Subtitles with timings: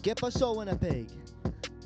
[0.00, 1.08] ¿Qué pasó, Winnipeg?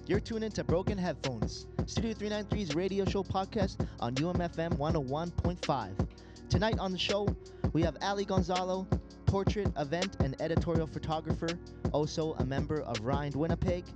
[0.06, 6.08] You're tuned into Broken Headphones, Studio 393's radio show podcast on UMFM 101.5.
[6.51, 7.27] Tonight on the show,
[7.72, 8.87] we have Ally Gonzalo,
[9.24, 11.49] portrait, event, and editorial photographer,
[11.92, 13.87] also a member of Rind Winnipeg.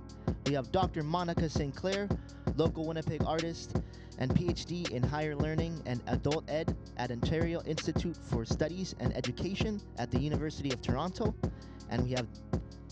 [0.47, 1.03] We have Dr.
[1.03, 2.09] Monica Sinclair,
[2.55, 3.79] local Winnipeg artist
[4.17, 9.79] and PhD in higher learning and adult ed at Ontario Institute for Studies and Education
[9.99, 11.35] at the University of Toronto.
[11.91, 12.25] And we have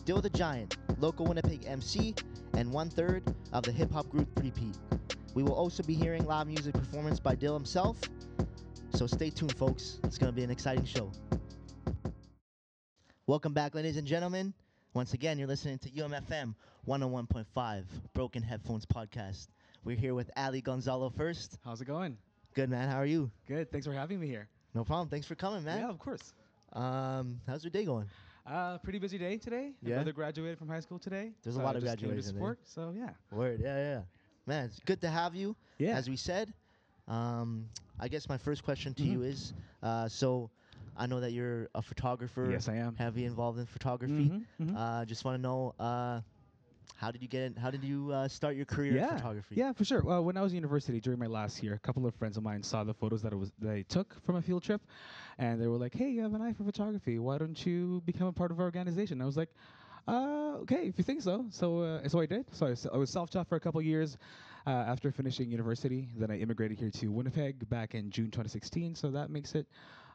[0.06, 2.16] Dill the Giant, local Winnipeg MC,
[2.54, 3.24] and one third
[3.54, 4.78] of the hip hop group Three Pete.
[5.34, 7.98] We will also be hearing live music performance by Dill himself.
[8.94, 10.00] So stay tuned, folks.
[10.04, 11.12] It's going to be an exciting show.
[13.28, 14.54] Welcome back, ladies and gentlemen.
[14.94, 16.56] Once again, you're listening to UMFM
[16.88, 19.48] 101.5 Broken Headphones Podcast.
[19.84, 21.60] We're here with Ally Gonzalo first.
[21.66, 22.18] How's it going?
[22.54, 22.90] Good, man.
[22.90, 23.30] How are you?
[23.48, 23.70] Good.
[23.72, 24.48] Thanks for having me here.
[24.74, 25.10] No problem.
[25.10, 25.80] Thanks for coming, man.
[25.80, 26.34] Yeah, of course.
[26.72, 28.08] Um, how's your day going?
[28.46, 29.72] Uh, pretty busy day today.
[29.82, 29.96] My Yeah?
[29.96, 31.32] brother graduated from high school today.
[31.44, 32.60] There's a lot I of just came to graduation support.
[32.64, 33.10] So yeah.
[33.32, 34.02] Word, yeah, yeah.
[34.46, 35.56] Man, it's good to have you.
[35.80, 35.96] Yeah.
[35.98, 36.54] As we said,
[37.08, 39.26] um, I guess my first question to you Mhm.
[39.26, 40.52] is, uh, so
[40.96, 42.50] I know that you're a photographer.
[42.52, 42.96] Yes, I am.
[42.96, 44.30] Heavy involved in photography.
[44.30, 44.76] Mhm, mhm.
[44.76, 46.22] Uh, just want to know, uh,
[46.96, 47.56] how did you get in?
[47.56, 49.12] How did you uh, start your career yeah.
[49.12, 49.56] in photography?
[49.56, 50.02] Yeah, for sure.
[50.02, 52.44] Well, when I was in university during my last year, a couple of friends of
[52.44, 54.82] mine saw the photos that I was that I took from a field trip,
[55.38, 57.20] and they were like, "Hey, you have an eye for photography.
[57.20, 59.50] Why don't you become a part of our organization?" I was like.
[60.08, 61.48] Uh, okay, if you think so.
[61.50, 62.46] So, uh, so I did.
[62.52, 64.20] So I, was self-taught for a couple years
[64.68, 66.10] uh, after finishing university.
[66.16, 68.94] Then I immigrated here to Winnipeg back in June 2016.
[68.94, 69.66] So that makes it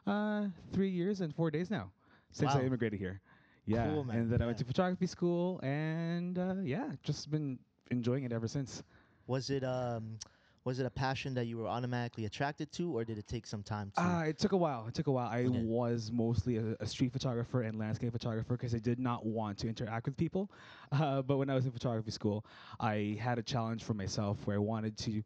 [0.07, 1.91] uh, three years and four days now
[2.31, 2.61] since Wow.
[2.61, 3.21] I immigrated here.
[3.65, 7.59] Yeah, Cool, and then I went to photography school, and uh, yeah, just been
[7.91, 8.83] enjoying it ever since.
[9.27, 10.19] Was it um,
[10.63, 13.63] was it a passion that you were automatically attracted to, or did it take some
[13.63, 13.97] time to?
[13.97, 14.87] Uh, it took a while.
[14.87, 15.27] It took a while.
[15.27, 15.67] I Okay.
[15.67, 19.67] was mostly a, a street photographer and landscape photographer because I did not want to
[19.67, 20.51] interact with people.
[20.91, 22.45] Uh, but when I was in photography school,
[22.79, 25.23] I had a challenge for myself where I wanted to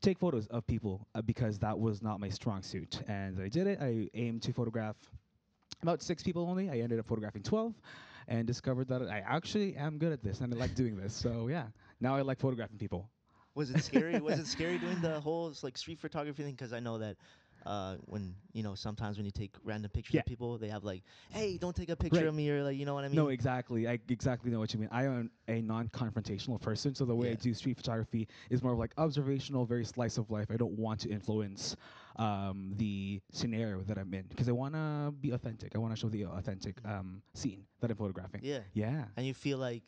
[0.00, 3.02] take photos of people uh, because that was not my strong suit.
[3.08, 3.78] And I did it.
[3.80, 4.96] I aimed to photograph
[5.82, 6.68] about six people only.
[6.70, 7.74] I ended up photographing 12
[8.28, 11.14] and discovered that I actually am good at this and I like doing this.
[11.14, 11.66] So yeah,
[12.00, 13.10] now I like photographing people.
[13.54, 14.20] Was it scary?
[14.20, 16.54] was it scary doing the whole like street photography thing?
[16.54, 17.16] Because I know that
[17.66, 20.20] uh, when you know sometimes when you take random pictures Yeah.
[20.20, 22.28] of people, they have like, "Hey, don't take a picture Right.
[22.28, 23.16] of me," or like, you know what I mean?
[23.16, 23.88] No, exactly.
[23.88, 24.88] I exactly know what you mean.
[24.92, 28.78] I am a non-confrontational person, so the way I do street photography is more of
[28.78, 30.48] like observational, very slice of life.
[30.50, 31.76] I don't want to influence
[32.16, 35.74] um, the scenario that I'm in because I want to be authentic.
[35.74, 38.40] I want to show the authentic um, scene that I'm photographing.
[38.42, 38.60] Yeah.
[38.72, 39.04] Yeah.
[39.16, 39.84] And you feel like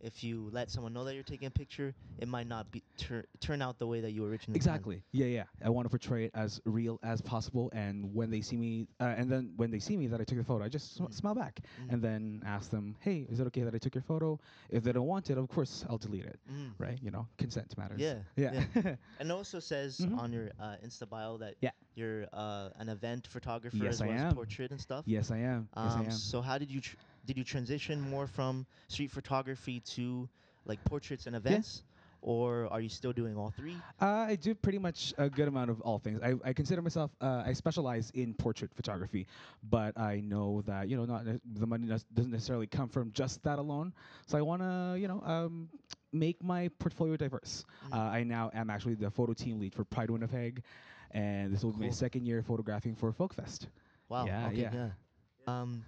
[0.00, 3.24] if you let someone know that you're taking a picture, it might not be tur-
[3.40, 4.78] turn out the way that you originally planned.
[4.78, 5.02] Exactly.
[5.12, 5.44] Yeah, yeah.
[5.64, 9.14] I want to portray it as real as possible, and when they see me, uh,
[9.16, 11.14] and then when they see me that I took the photo, I just sm- Mm.
[11.14, 11.92] smile back, Mm.
[11.92, 14.38] and then ask them, "Hey, is it okay that I took your photo?"
[14.70, 16.38] If they don't want it, of course, I'll delete it.
[16.50, 16.72] Mm.
[16.78, 16.98] Right?
[17.02, 18.00] You know, consent matters.
[18.00, 18.52] Yeah, Yeah.
[18.74, 18.96] yeah.
[19.20, 20.18] And it also says Mhm.
[20.18, 21.70] on your uh, Insta bio that Yeah.
[21.94, 24.34] you're uh, an event photographer Yes, as I well as am.
[24.34, 25.04] portrait and stuff.
[25.06, 25.68] yes, I am.
[25.76, 26.10] yes, I Um, am.
[26.10, 26.96] So how did you tr-
[27.26, 30.28] did you transition more from street photography to
[30.64, 31.82] like portraits and events,
[32.22, 33.76] or are you still doing all three?
[34.00, 36.20] Uh, I do pretty much a good amount of all things.
[36.22, 39.26] I, I consider myself, uh, I specialize in portrait photography,
[39.70, 43.12] but I know that, you know, not ne- the money nes- doesn't necessarily come from
[43.12, 43.92] just that alone.
[44.26, 45.68] So I want to, you know, um,
[46.12, 47.64] make my portfolio diverse.
[47.90, 47.94] Mm.
[47.96, 50.62] Uh, I now am actually the photo team lead for Pride Winnipeg,
[51.12, 53.68] and this will be my second year photographing for Folkfest.
[54.08, 54.26] Wow.
[54.26, 54.88] Yeah, okay, yeah.
[55.46, 55.84] Um,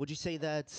[0.00, 0.72] would you say that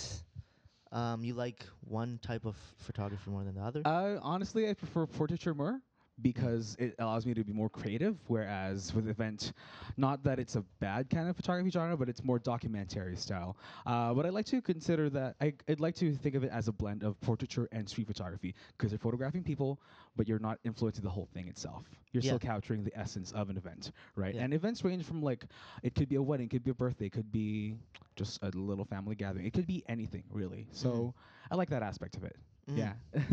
[0.91, 3.83] um, you like one type of photography more than the other?
[3.85, 5.79] Uh, honestly, I prefer portraiture more
[6.21, 8.17] because it allows me to be more creative.
[8.27, 9.53] Whereas with event,
[9.97, 13.57] not that it's a bad kind of photography genre, but it's more documentary style.
[13.85, 16.67] Uh, but I like to consider that I, I'd like to think of it as
[16.67, 19.79] a blend of portraiture and street photography because you're photographing people,
[20.15, 21.83] but you're not influencing the whole thing itself.
[22.11, 22.29] You're Yeah.
[22.31, 24.33] still capturing the essence of an event, right?
[24.35, 24.41] Yeah.
[24.43, 25.45] And events range from like
[25.83, 27.75] it could be a wedding, it could be a birthday, it could be
[28.15, 30.67] just a little family gathering, it could be anything really.
[30.71, 31.13] So
[31.49, 32.35] I like that aspect of it.
[32.69, 32.77] Mhm.
[32.77, 32.93] Yeah.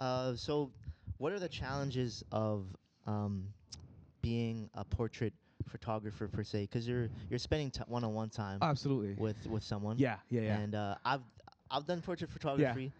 [0.00, 0.70] Uh, so,
[1.18, 2.66] what are the challenges of
[3.06, 3.48] um,
[4.22, 5.32] being a portrait
[5.68, 6.62] photographer per se?
[6.62, 9.14] Because you're you're spending t- one-on-one time Absolutely.
[9.14, 9.98] with with someone.
[9.98, 10.58] Yeah, yeah, yeah.
[10.58, 11.22] And uh, I've
[11.70, 12.92] I've done portrait photography,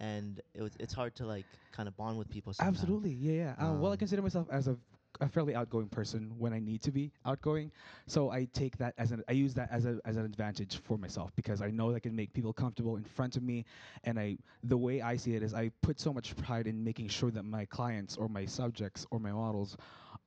[0.00, 0.06] Yeah.
[0.06, 2.52] and it was it's hard to like kind of bond with people.
[2.52, 2.78] Sometimes.
[2.80, 3.66] Absolutely, yeah, yeah.
[3.68, 4.76] Uh, well, I Um, consider myself as a,
[5.20, 7.70] a fairly outgoing person when I need to be outgoing,
[8.06, 10.98] so I take that as an I use that as a as an advantage for
[10.98, 13.64] myself because I know I can make people comfortable in front of me,
[14.04, 17.08] and I the way I see it is I put so much pride in making
[17.08, 19.76] sure that my clients or my subjects or my models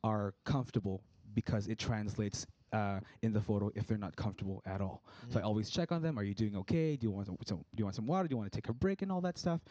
[0.04, 1.04] are comfortable
[1.34, 5.04] because it translates uh, in the photo if they're not comfortable at all.
[5.30, 5.46] So I Mm.
[5.46, 6.18] always check on them.
[6.18, 6.96] Are you doing okay?
[6.98, 8.28] Do you want some, some do you want some water?
[8.28, 9.62] Do you want to take a break and all that stuff?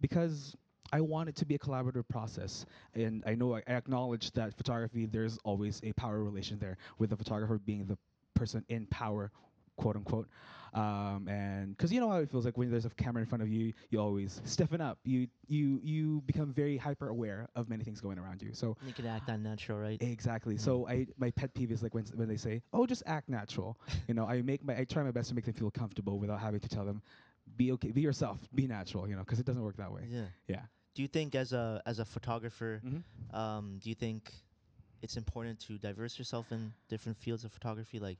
[0.00, 0.54] Because
[0.92, 2.64] I want it to be a collaborative process,
[2.94, 5.06] and I know I, I acknowledge that photography.
[5.06, 7.98] There's always a power relation there, with the photographer being the
[8.34, 9.30] person in power,
[9.76, 10.28] quote unquote.
[10.74, 13.42] Um, and because you know how it feels like when there's a camera in front
[13.42, 14.98] of you, you always stiffen up.
[15.04, 18.50] You you you become very hyper aware of many things going around you.
[18.52, 20.00] So You can act unnatural, right?
[20.02, 20.56] Exactly.
[20.56, 20.60] Mm.
[20.60, 23.78] So I my pet peeve is like when when they say, "Oh, just act natural."
[24.08, 26.40] you know, I make my I try my best to make them feel comfortable without
[26.40, 27.00] having to tell them,
[27.56, 30.06] "Be okay, be yourself, be natural." You know, because it doesn't work that way.
[30.10, 30.26] Yeah.
[30.48, 30.62] Yeah.
[30.98, 32.98] Do you think as a as a photographer, Mm-hmm.
[33.30, 34.32] um, do you think
[35.00, 38.18] it's important to diverse yourself in different fields of photography, like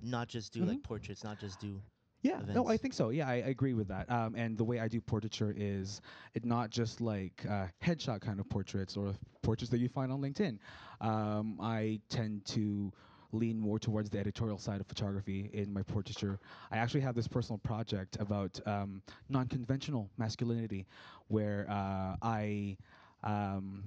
[0.00, 0.82] not just do like Mhm.
[0.82, 1.82] portraits, not just do
[2.22, 3.10] Yeah, no, I think so.
[3.10, 4.10] Yeah, I, I agree with that.
[4.10, 6.00] Um, and the way I do portraiture is
[6.34, 10.20] it not just like uh, headshot kind of portraits or portraits that you find on
[10.22, 10.58] LinkedIn.
[11.00, 12.92] Um, I tend to
[13.34, 16.38] lean more towards the editorial side of photography in my portraiture.
[16.70, 20.86] I actually have this personal project about um, non-conventional masculinity,
[21.28, 22.76] where uh, I.
[23.22, 23.84] Um,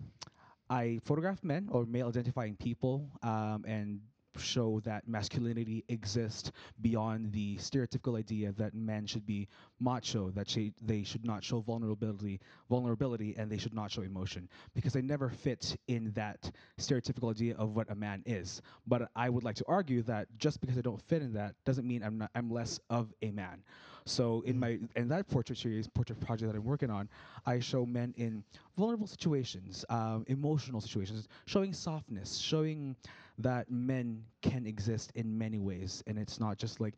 [0.70, 4.02] I photograph men or male identifying people um, and
[4.38, 6.52] show that masculinity exists
[6.82, 9.48] beyond the stereotypical idea that men should be
[9.80, 12.40] macho, that sh- they should not show vulnerability,
[12.70, 17.56] vulnerability, and they should not show emotion, because they never fit in that stereotypical idea
[17.56, 18.62] of what a man is.
[18.86, 21.88] But I would like to argue that just because I don't fit in that doesn't
[21.88, 23.64] mean I'm not I'm less of a man.
[24.08, 24.60] So in Mhm.
[24.60, 27.10] my in that portrait series, portrait project that I'm working on,
[27.46, 28.44] I show men in
[28.78, 32.96] vulnerable situations, um, emotional situations, showing softness, showing
[33.40, 36.96] that men can exist in many ways, and it's not just like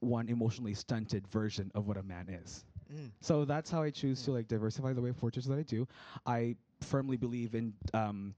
[0.00, 2.64] one emotionally stunted version of what a man is.
[2.92, 3.10] Mm.
[3.20, 4.34] So that's how I choose to Mm.
[4.34, 5.86] like diversify the way of portraits that I do.
[6.26, 8.34] I firmly believe in um,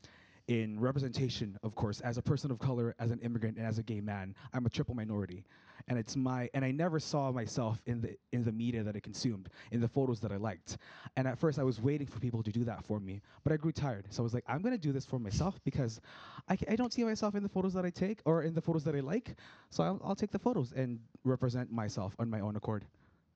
[0.48, 3.82] in representation, of course, as a person of color, as an immigrant, and as a
[3.82, 4.34] gay man.
[4.52, 5.44] I'm a triple minority,
[5.88, 9.00] and it's my and I never saw myself in the in the media that I
[9.00, 10.78] consumed, in the photos that I liked.
[11.16, 13.56] And at first, I was waiting for people to do that for me, but I
[13.56, 14.06] grew tired.
[14.10, 16.00] So I was like, I'm gonna do this for myself because
[16.48, 18.84] I, I don't see myself in the photos that I take or in the photos
[18.84, 19.36] that I like.
[19.70, 22.84] So I'll, I'll take the photos and represent myself on my own accord.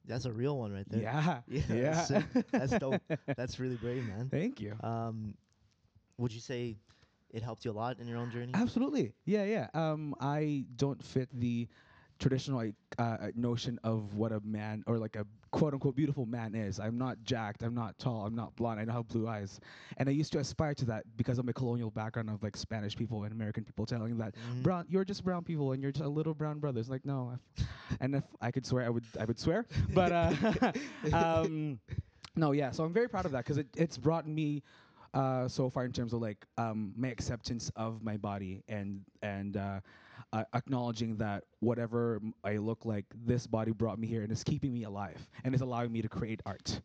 [0.06, 1.02] That's a real one right there.
[1.02, 2.06] Yeah, Yeah, yeah.
[2.08, 2.12] that's.
[2.50, 3.02] That's dope.
[3.36, 4.28] That's really brave, man.
[4.30, 4.74] Thank you.
[4.82, 5.34] Um,
[6.18, 6.76] would you say
[7.32, 8.52] it helped you a lot in your own journey?
[8.54, 9.12] Absolutely.
[9.24, 9.68] Yeah, yeah.
[9.74, 11.68] Um, I don't fit the
[12.18, 16.54] traditional like, uh, notion of what a man or like a quote unquote beautiful man
[16.54, 16.78] is.
[16.78, 17.62] I'm not jacked.
[17.62, 18.24] I'm not tall.
[18.26, 18.78] I'm not blonde.
[18.80, 19.58] I don't have blue eyes.
[19.96, 22.94] And I used to aspire to that because of my colonial background of like Spanish
[22.96, 24.62] people and American people telling that Mhm.
[24.62, 26.78] brown, you're just brown people and you're just a little brown brother.
[26.80, 27.38] It's like no.
[28.00, 29.04] And if I could swear, I would.
[29.18, 29.66] I would swear.
[29.92, 30.72] But uh,
[31.12, 31.78] um,
[32.36, 32.70] no, yeah.
[32.70, 34.62] So I'm very proud of that because it, it's brought me
[35.14, 39.56] uh, so far in terms of like um, my acceptance of my body and and
[39.56, 39.80] uh,
[40.32, 44.72] uh, acknowledging that whatever I look like, this body brought me here and is keeping
[44.72, 46.80] me alive and is allowing me to create art.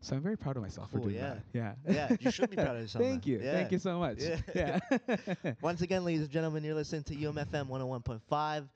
[0.00, 1.34] So I'm very proud of myself Cool, for doing yeah.
[1.52, 1.76] that.
[1.86, 2.08] Yeah.
[2.08, 3.40] Yeah, you should be proud of yourself, Thank you.
[3.42, 3.52] Yeah.
[3.52, 4.18] Thank you so much.
[4.20, 4.38] Yeah.
[4.54, 5.52] Yeah.
[5.60, 8.68] Once again, ladies and gentlemen, you're listening to UMFM 101.5,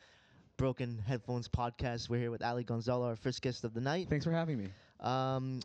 [0.58, 2.10] Broken Headphones Podcast.
[2.10, 4.08] We're here with Ally Gonzalo, our first guest of the night.
[4.10, 4.68] Thanks for having me.
[5.00, 5.60] Um,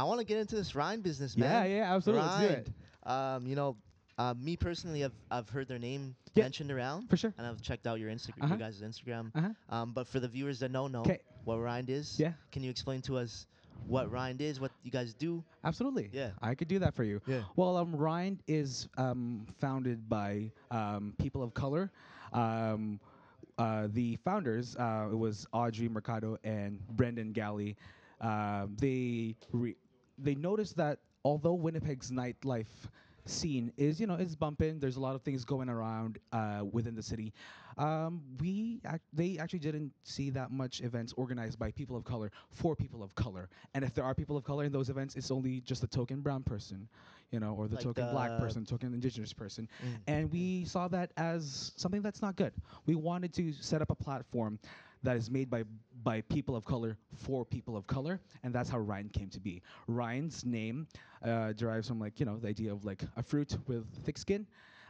[0.00, 1.70] I want to get into this Rind business, Yeah, man.
[1.70, 2.26] yeah, absolutely.
[2.26, 3.36] Let's do Rind.
[3.36, 3.76] Um, you know,
[4.16, 6.44] uh, me personally, I've, I've heard their name Yeah.
[6.44, 7.34] mentioned around, For sure.
[7.36, 8.54] and I've checked out your Instagram, Uh-huh.
[8.54, 9.30] your guys' Instagram.
[9.34, 9.50] Uh-huh.
[9.68, 11.18] Um, but for the viewers that don't know 'Kay.
[11.44, 12.32] what Rind is, Yeah.
[12.50, 13.46] can you explain to us
[13.86, 15.44] what Rind is, what you guys do?
[15.64, 16.08] Absolutely.
[16.14, 16.30] Yeah.
[16.40, 17.20] I could do that for you.
[17.26, 17.42] Yeah.
[17.56, 21.90] Well, um, Rind is um, founded by um, people of color.
[22.32, 23.00] Um,
[23.58, 27.76] uh, the founders, uh, it was Audrey Mercado and Brendan Galley.
[28.20, 29.76] Um, they re-
[30.22, 32.88] they noticed that although Winnipeg's nightlife
[33.24, 34.78] scene is, you know, is bumping.
[34.78, 37.32] There's a lot of things going around uh, within the city.
[37.78, 42.30] Um, we ac- they actually didn't see that much events organized by people of color
[42.50, 43.48] for people of color.
[43.74, 46.20] And if there are people of color in those events, it's only just a token
[46.20, 46.88] brown person,
[47.30, 49.68] you know, or the Like token black person, token indigenous person.
[49.82, 49.98] Mm.
[50.06, 52.52] And we saw that as something that's not good.
[52.86, 54.58] We wanted to set up a platform
[55.02, 55.64] that is made by
[56.02, 59.62] by people of color for people of color, and that's how Rind came to be.
[59.86, 60.86] Rind's name
[61.24, 64.46] uh, derives from like you know the idea of like a fruit with thick skin.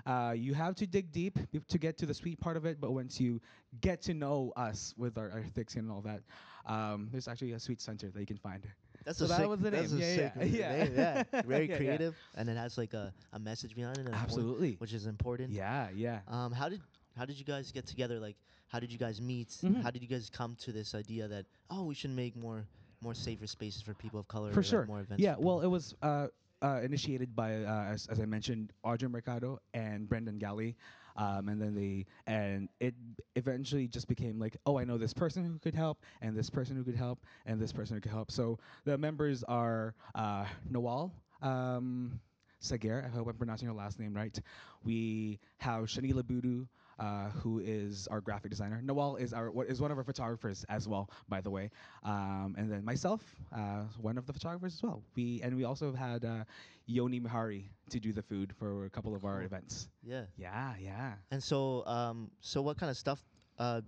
[0.07, 1.38] Uh, you have to dig deep
[1.69, 3.40] to get to the sweet part of it, but once you
[3.81, 6.23] get to know us with our, our thick skin and all that,
[6.67, 8.67] um, there's actually a sweet center that you can find.
[9.05, 9.93] That's So a that sick, was the that's name.
[9.93, 10.85] a Yeah, yeah, yeah.
[10.85, 11.23] name, yeah.
[11.45, 14.79] Very Yeah, creative, and it has like a, a message behind it, point, Absolutely.
[14.79, 15.50] which is important.
[15.50, 16.21] Yeah, yeah.
[16.29, 16.83] Um, how did
[17.17, 18.19] how did you guys get together?
[18.21, 18.37] Like,
[18.71, 19.49] how did you guys meet?
[19.62, 19.83] Mhm.
[19.83, 22.65] How did you guys come to this idea that oh, we should make more
[23.03, 24.53] more safer spaces for people of color?
[24.53, 25.23] for like, sure more events.
[25.23, 26.29] yeah well it was uh
[26.62, 30.77] uh, initiated by, uh, as, as I mentioned, Audrey Mercado and Brendan Galley.
[31.17, 32.95] Um, and then they and it
[33.35, 36.77] eventually just became like, oh, I know this person who could help, and this person
[36.77, 38.31] who could help, and this person who could help.
[38.31, 41.11] So the members are uh, Nawal,
[41.43, 42.21] um,
[42.61, 44.39] Sager, I hope I'm pronouncing your last name right.
[44.85, 46.67] We have Shanila Budu,
[47.00, 48.80] uh, who is our graphic designer.
[48.85, 51.71] Nawal is our what is one of our photographers as well, by the way.
[52.04, 55.02] Um, and then myself, uh, one of the photographers as well.
[55.16, 56.45] We and we also had uh,
[56.87, 59.47] Yoni Mihari to do the food for a couple of our Cool.
[59.47, 59.88] events.
[60.02, 60.25] Yeah.
[60.37, 61.14] Yeah, yeah.
[61.30, 63.21] And so, um, so what kind of stuff
[63.59, 63.80] uh,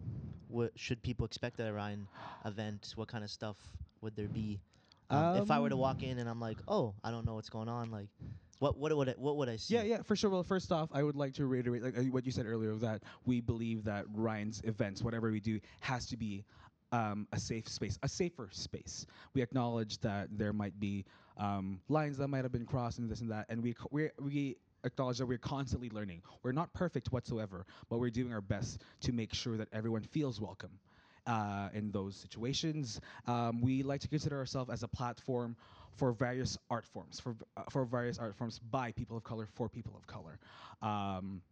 [0.50, 2.08] w- should people expect at a Rind
[2.44, 2.92] event?
[2.96, 3.56] What kind of stuff
[4.00, 4.60] would there be?
[5.10, 7.34] Um, if I were to Um, walk in and I'm like, oh, I don't know
[7.34, 8.08] what's going on, like,
[8.62, 9.74] what what would I, what would I see?
[9.74, 10.30] Yeah, yeah, for sure.
[10.30, 13.02] Well, first off, I would like to reiterate like uh, what you said earlier that
[13.26, 16.44] we believe that Rind's events, whatever we do, has to be
[16.92, 19.04] um, a safe space, a safer space.
[19.34, 21.04] We acknowledge that there might be
[21.38, 24.56] um, lines that might have been crossed and this and that, and we we we
[24.84, 26.22] acknowledge that we're constantly learning.
[26.44, 30.40] We're not perfect whatsoever, but we're doing our best to make sure that everyone feels
[30.40, 30.78] welcome.
[31.24, 35.56] Uh, in those situations, um, we like to consider ourselves as a platform
[35.96, 39.68] for various art forms, for uh, for various art forms by people of color for
[39.68, 40.38] people of color.
[40.82, 41.42] Um,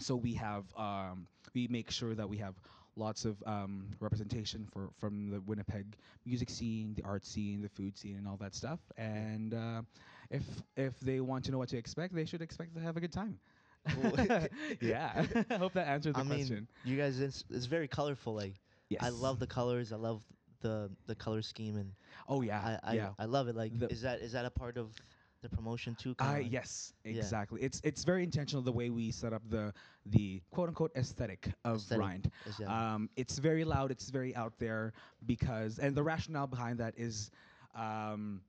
[0.00, 2.54] so we have um, we make sure that we have
[2.96, 7.96] lots of um, representation for from the Winnipeg music scene, the art scene, the food
[7.96, 8.80] scene, and all that stuff.
[8.96, 9.82] And uh,
[10.30, 10.42] if
[10.76, 13.12] if they want to know what to expect, they should expect to have a good
[13.12, 13.38] time.
[14.80, 16.68] Yeah, I hope that answered the I mean, question.
[16.84, 18.34] you guys, it's, it's very colorful.
[18.34, 18.54] Like,
[18.88, 19.00] Yes.
[19.02, 19.92] I love the colors.
[19.92, 20.22] I love
[20.62, 21.92] the the color scheme, and
[22.28, 23.10] Oh yeah, I I, yeah.
[23.18, 23.56] I love it.
[23.56, 24.94] Like, The- is that is that a part of
[25.42, 26.14] the promotion too?
[26.20, 27.12] Uh, like- yes, Yeah.
[27.16, 27.60] exactly.
[27.62, 29.74] It's it's very intentional the way we set up the
[30.06, 32.30] the quote unquote aesthetic of Aesthetic, Rind.
[32.66, 33.90] Um, it's very loud.
[33.90, 34.92] It's very out there
[35.26, 37.30] because, and the rationale behind that is,
[37.74, 38.40] um,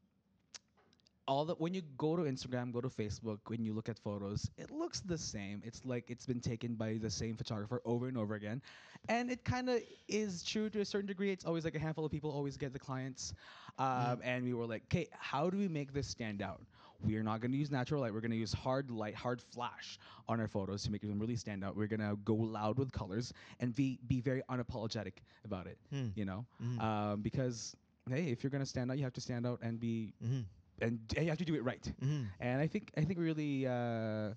[1.28, 4.50] all that when you go to Instagram, go to Facebook, when you look at photos,
[4.58, 5.62] it looks the same.
[5.64, 8.62] It's like it's been taken by the same photographer over and over again,
[9.10, 11.32] and it kind of is true to a certain degree.
[11.32, 13.34] It's always like a handful of people always get the clients,
[13.78, 16.62] um, and we were like, okay, how do we make this stand out?
[17.02, 18.14] We are not going to use natural light.
[18.14, 20.00] We're going to use hard light, hard flash
[20.30, 21.76] on our photos to make them really stand out.
[21.76, 25.14] We're going to go loud with colors and be be very unapologetic
[25.44, 25.78] about it.
[25.90, 26.08] Hmm.
[26.16, 26.82] You know, Mhm.
[26.82, 27.76] um, because
[28.10, 30.44] hey, if you're going to stand out, you have to stand out and be Mhm.
[30.82, 31.84] And you have to do it right.
[32.02, 32.28] Mhm.
[32.40, 34.34] And I think I think we really uh,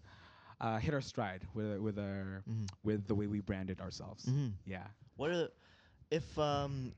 [0.60, 2.68] uh, hit our stride with with our Mhm.
[2.84, 4.26] with the way we branded ourselves.
[4.26, 4.52] Mhm.
[4.64, 4.86] Yeah.
[5.16, 5.52] What are the,
[6.10, 6.92] if um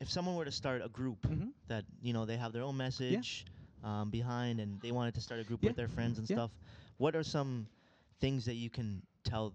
[0.00, 1.52] if someone were to start a group Mhm.
[1.68, 3.46] that you know they have their own message
[3.82, 6.36] um, behind and they wanted to start a group with their friends and Yeah.
[6.36, 6.50] stuff,
[6.98, 7.68] what are some
[8.20, 9.54] things that you can tell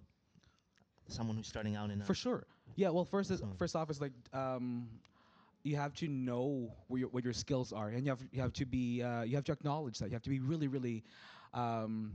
[1.08, 2.46] someone who's starting out in a For sure.
[2.76, 2.90] Yeah.
[2.90, 4.88] Well, first is first off is like um,
[5.64, 8.54] you have to know where your, what your skills are, and you have you have
[8.54, 11.04] to be uh, you have to acknowledge that you have to be really really.
[11.54, 12.14] Um,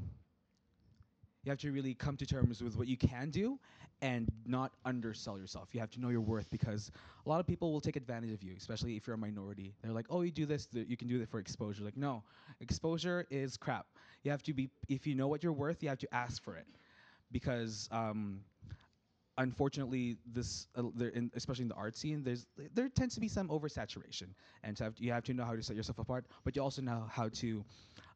[1.45, 3.59] you have to really come to terms with what you can do
[4.01, 5.69] and not undersell yourself.
[5.73, 6.91] You have to know your worth because
[7.25, 9.75] a lot of people will take advantage of you, especially if you're a minority.
[9.83, 12.23] They're like, "Oh, you do this, th- you can do it for exposure." Like, no,
[12.61, 13.87] exposure is crap.
[14.23, 16.57] You have to be if you know what you're worth, you have to ask for
[16.57, 16.67] it
[17.31, 18.41] because um,
[19.39, 23.29] unfortunately, this uh, there in, especially in the art scene, there's there tends to be
[23.29, 24.29] some oversaturation,
[24.63, 26.83] and to have you have to know how to set yourself apart, but you also
[26.83, 27.65] know how to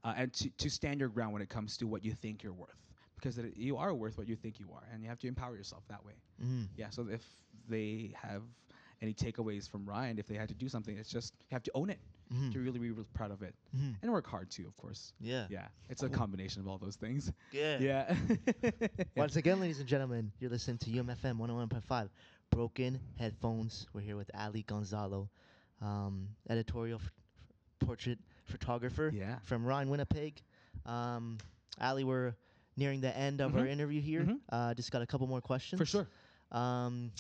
[0.04, 2.52] uh, and to, to stand your ground when it comes to what you think you're
[2.52, 2.80] worth,
[3.16, 5.56] because it, you are worth what you think you are, and you have to empower
[5.56, 6.14] yourself that way.
[6.42, 6.66] Mhm.
[6.76, 6.90] Yeah.
[6.90, 7.22] So if
[7.68, 8.42] they have
[9.00, 11.71] any takeaways from Rind, if they had to do something, it's just you have to
[11.75, 11.99] own it.
[12.33, 12.52] Mhm.
[12.52, 13.97] To really be real proud of it Mhm.
[14.02, 15.14] and work hard too, of course.
[15.19, 15.47] Yeah.
[15.49, 17.33] Yeah, it's a combination of all those things.
[17.52, 17.78] Yeah.
[17.78, 18.17] Yeah.
[19.17, 22.11] Once again, ladies and gentlemen, you're listening to UMFM 101.5
[22.50, 23.87] Broken Headphones.
[23.95, 25.31] We're here with Ally Gonzalo,
[25.81, 27.11] um, editorial ph-
[27.78, 29.38] portrait photographer Yeah.
[29.45, 30.43] from Rind, Winnipeg.
[30.85, 31.38] Um,
[31.81, 32.35] Ally, we're
[32.76, 33.71] nearing the end of our Mhm.
[33.71, 34.25] interview here.
[34.25, 34.40] Mhm.
[34.50, 35.78] Uh, just got a couple more questions.
[35.78, 36.07] For sure.
[36.52, 37.11] Um,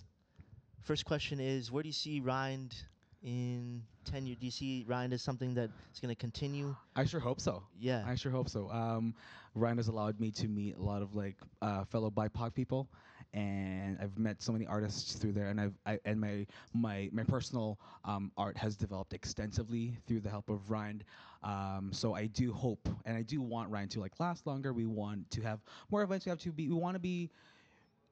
[0.82, 2.74] first question is Where do you see Rind
[3.22, 4.38] in 10 years?
[4.38, 6.74] Do you see Rind as something that's going to continue?
[6.96, 7.62] I sure hope so.
[7.78, 8.04] Yeah.
[8.06, 8.70] I sure hope so.
[8.70, 9.14] Um,
[9.54, 12.88] Rind has allowed me to meet a lot of like uh, fellow BIPOC people,
[13.34, 15.48] and I've met so many artists through there.
[15.48, 20.30] And I've I, and my my my personal um, art has developed extensively through the
[20.30, 21.04] help of Rind.
[21.42, 24.72] Um, so I do hope, and I do want Rind to like last longer.
[24.72, 26.24] We want to have more events.
[26.26, 26.68] We have to be.
[26.68, 27.30] We want to be.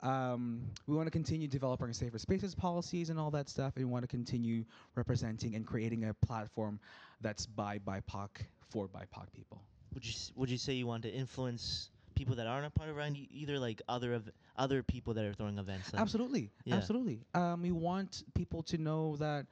[0.03, 3.77] Um, we want to continue developing safer spaces policies and all that stuff.
[3.77, 6.79] And we want to continue representing and creating a platform
[7.21, 8.29] that's by BIPOC
[8.69, 9.63] for BIPOC people.
[9.95, 12.91] Would you s- would you say you want to influence people that aren't a part
[12.91, 15.93] of Rind, either like other of other people that are throwing events?
[15.93, 16.77] Like Absolutely, Yeah.
[16.77, 17.21] absolutely.
[17.35, 19.47] Um, we want people to know that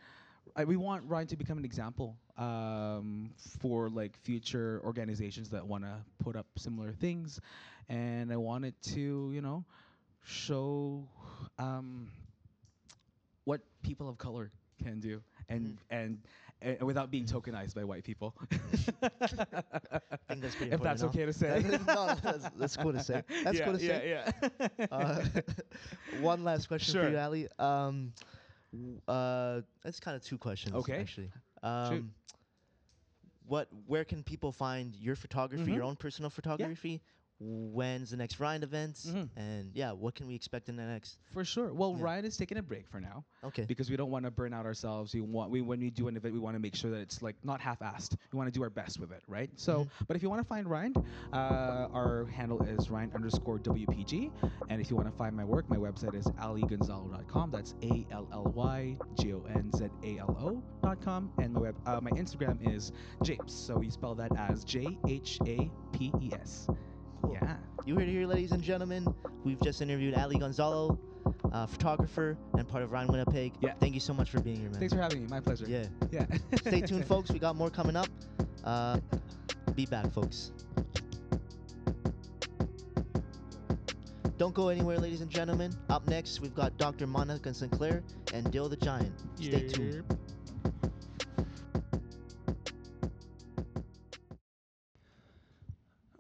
[0.57, 5.85] I, we want Rind to become an example um, for like future organizations that want
[5.85, 7.41] to put up similar things,
[7.89, 9.65] and I want it to you know
[10.25, 11.09] show
[11.59, 12.09] um,
[13.45, 14.51] what people of color
[14.83, 16.19] can do, and and,
[16.61, 18.35] and without being tokenized by white people.
[20.29, 21.65] That's if that's important, okay to say.
[21.87, 23.23] no, that's, that's cool to say.
[23.45, 24.09] That's yeah, cool to yeah, say.
[24.11, 25.23] Yeah, Uh,
[26.21, 27.47] one last question for you, Ally.
[27.59, 28.13] Um,
[29.09, 30.75] uh, that's kind of two questions.
[30.75, 30.99] Okay.
[31.01, 31.31] Actually.
[31.63, 32.13] Um,
[33.47, 33.69] what?
[33.87, 35.75] Where can people find your photography, Mhm.
[35.75, 37.03] your own personal photography?
[37.41, 38.95] When's the next Rind event?
[39.07, 39.29] Mhm.
[39.37, 41.19] And yeah, what can we expect in the next?
[41.33, 41.73] For sure.
[41.75, 42.05] Well, Yeah.
[42.05, 43.25] Rind is taking a break for now.
[43.43, 43.65] Okay.
[43.67, 45.13] because we don't want to burn out ourselves.
[45.15, 47.21] We want we when we do an event, we want to make sure that it's
[47.21, 48.17] like not half-assed.
[48.33, 49.51] We want to do our best with it, right?
[49.57, 49.91] So, Mhm.
[50.07, 50.97] but if you want to find Rind,
[51.33, 54.31] uh, our handle is Rind underscore WPG,
[54.71, 57.51] and if you want to find my work, my website is allygonzalo.com.
[57.51, 61.53] That's A L L Y G O N Z A L O dot com, and
[61.53, 63.51] my web uh, my Instagram is Jhapes.
[63.51, 66.69] So you spell that as J H A P E S.
[67.33, 67.57] Yeah.
[67.85, 69.07] You heard it here, ladies and gentlemen.
[69.45, 70.99] We've just interviewed Ally Gonzalo,
[71.53, 73.53] uh, photographer and part of Rind Winnipeg.
[73.61, 73.75] Yeah.
[73.81, 74.79] Thank you so much for being here, man.
[74.79, 75.29] Thanks for having me.
[75.29, 75.67] My pleasure.
[75.69, 75.87] Yeah.
[76.11, 76.27] Yeah.
[76.57, 77.31] Stay tuned, folks.
[77.31, 78.09] We got more coming up.
[78.65, 78.99] Uh,
[79.75, 80.53] be back, folks.
[84.37, 85.73] Don't go anywhere, ladies and gentlemen.
[85.91, 87.07] Up next, we've got Dr.
[87.07, 88.03] Monica Sinclair
[88.33, 89.13] and Dill the Giant.
[89.37, 90.05] Stay tuned.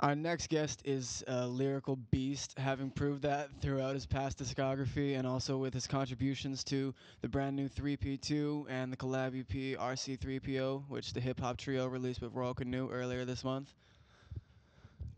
[0.04, 5.26] Our next guest is a lyrical beast, having proved that throughout his past discography and
[5.26, 6.92] also with his contributions to
[7.22, 12.20] the brand new 3P2 and the collab EP RC3PO, which the hip hop trio released
[12.20, 13.72] with Royal Canoe earlier this month.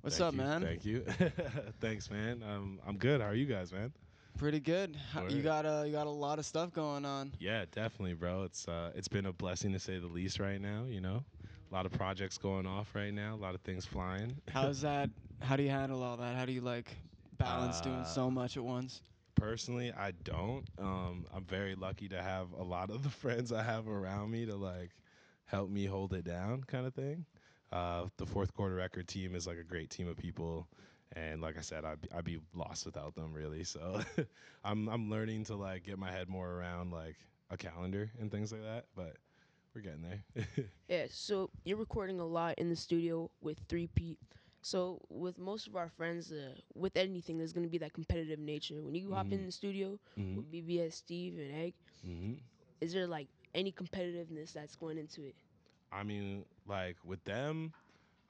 [0.03, 0.63] What's Thank up, you, man?
[0.63, 1.01] Thank you.
[1.81, 2.45] Thanks, man.
[2.49, 3.21] Um, I'm good.
[3.21, 3.93] How are you guys, man?
[4.39, 4.97] Pretty good.
[5.17, 7.33] H- You got uh, you got a lot of stuff going on.
[7.41, 8.45] Yeah, definitely, bro.
[8.45, 10.85] It's uh, it's been a blessing to say the least right now.
[10.87, 11.25] You know,
[11.71, 13.35] a lot of projects going off right now.
[13.35, 14.41] A lot of things flying.
[14.49, 15.11] How's that?
[15.41, 16.37] How do you handle all that?
[16.37, 16.97] How do you like
[17.39, 19.03] balance doing so Uh, much at once?
[19.35, 20.65] Personally, I don't.
[20.79, 24.47] Um, I'm very lucky to have a lot of the friends I have around me
[24.47, 24.91] to like
[25.47, 27.25] help me hold it down, kind of thing.
[27.73, 30.69] Uh, the fourth quarter record team is like a great team of people,
[31.15, 33.65] and like I said, I'd be, I'd be lost without them, really.
[33.65, 34.01] So
[34.65, 37.17] I'm I'm learning to like get my head more around like
[37.51, 39.17] a calendar and things like that, but
[39.77, 40.45] we're getting there.
[40.89, 44.19] Yeah, so you're recording a lot in the studio with 3P.
[44.63, 48.83] So with most of our friends, uh, with anything, there's gonna be that competitive nature.
[48.83, 49.47] When you hop in Mhm.
[49.47, 52.35] the studio hmm with BBS, Steve, and Egg, hmm
[52.81, 55.37] is there like any competitiveness that's going into it?
[55.93, 57.75] I mean, like with them,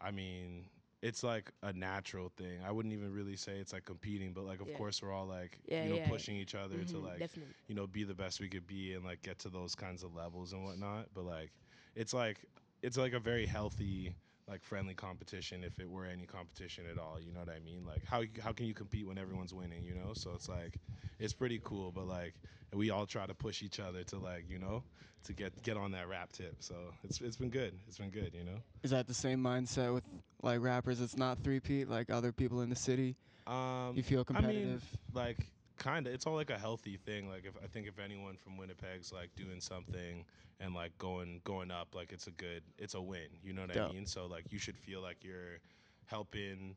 [0.01, 0.71] I mean,
[1.07, 2.61] it's like a natural thing.
[2.66, 4.75] I wouldn't even really say it's like competing, but like of Yeah.
[4.75, 6.09] course we're all like Yeah, you know yeah.
[6.09, 7.55] pushing each other to Mhm, like definitely.
[7.69, 10.14] you know be the best we could be and like get to those kinds of
[10.14, 11.07] levels and whatnot.
[11.14, 11.53] But like
[11.95, 12.45] it's like
[12.83, 14.14] it's like a very healthy
[14.49, 17.19] like friendly competition if it were any competition at all.
[17.21, 17.85] You know what I mean?
[17.87, 19.83] Like how how can you compete when everyone's winning?
[19.83, 20.13] You know?
[20.15, 20.79] So it's like
[21.19, 22.35] it's pretty cool, but like
[22.73, 24.83] we all try to push each other to like you know
[25.25, 26.57] to get get on that rap tip.
[26.61, 27.75] So it's it's been good.
[27.89, 28.35] It's been good.
[28.35, 28.59] You know.
[28.83, 30.05] Is that the same mindset with
[30.43, 31.01] like rappers?
[31.01, 33.17] It's not 3P, like other people in the city.
[33.47, 34.65] Um, You feel I competitive?
[34.65, 34.81] mean,
[35.15, 36.12] like kind of.
[36.15, 37.29] It's all like a healthy thing.
[37.29, 40.25] Like if I think if anyone from Winnipeg's like doing something
[40.61, 43.29] and like going going up, like it's a good, it's a win.
[43.43, 43.91] You know what Dope.
[43.91, 44.07] I mean?
[44.07, 45.59] So like you should feel like you're
[46.07, 46.77] helping,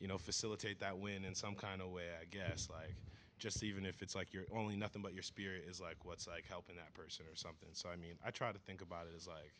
[0.00, 2.08] you know, facilitate that win in some kind of way.
[2.20, 2.94] I guess like
[3.38, 6.44] just even if it's like your only nothing but your spirit is like what's like
[6.48, 7.70] helping that person or something.
[7.72, 9.52] So I mean, I try to think about it as like.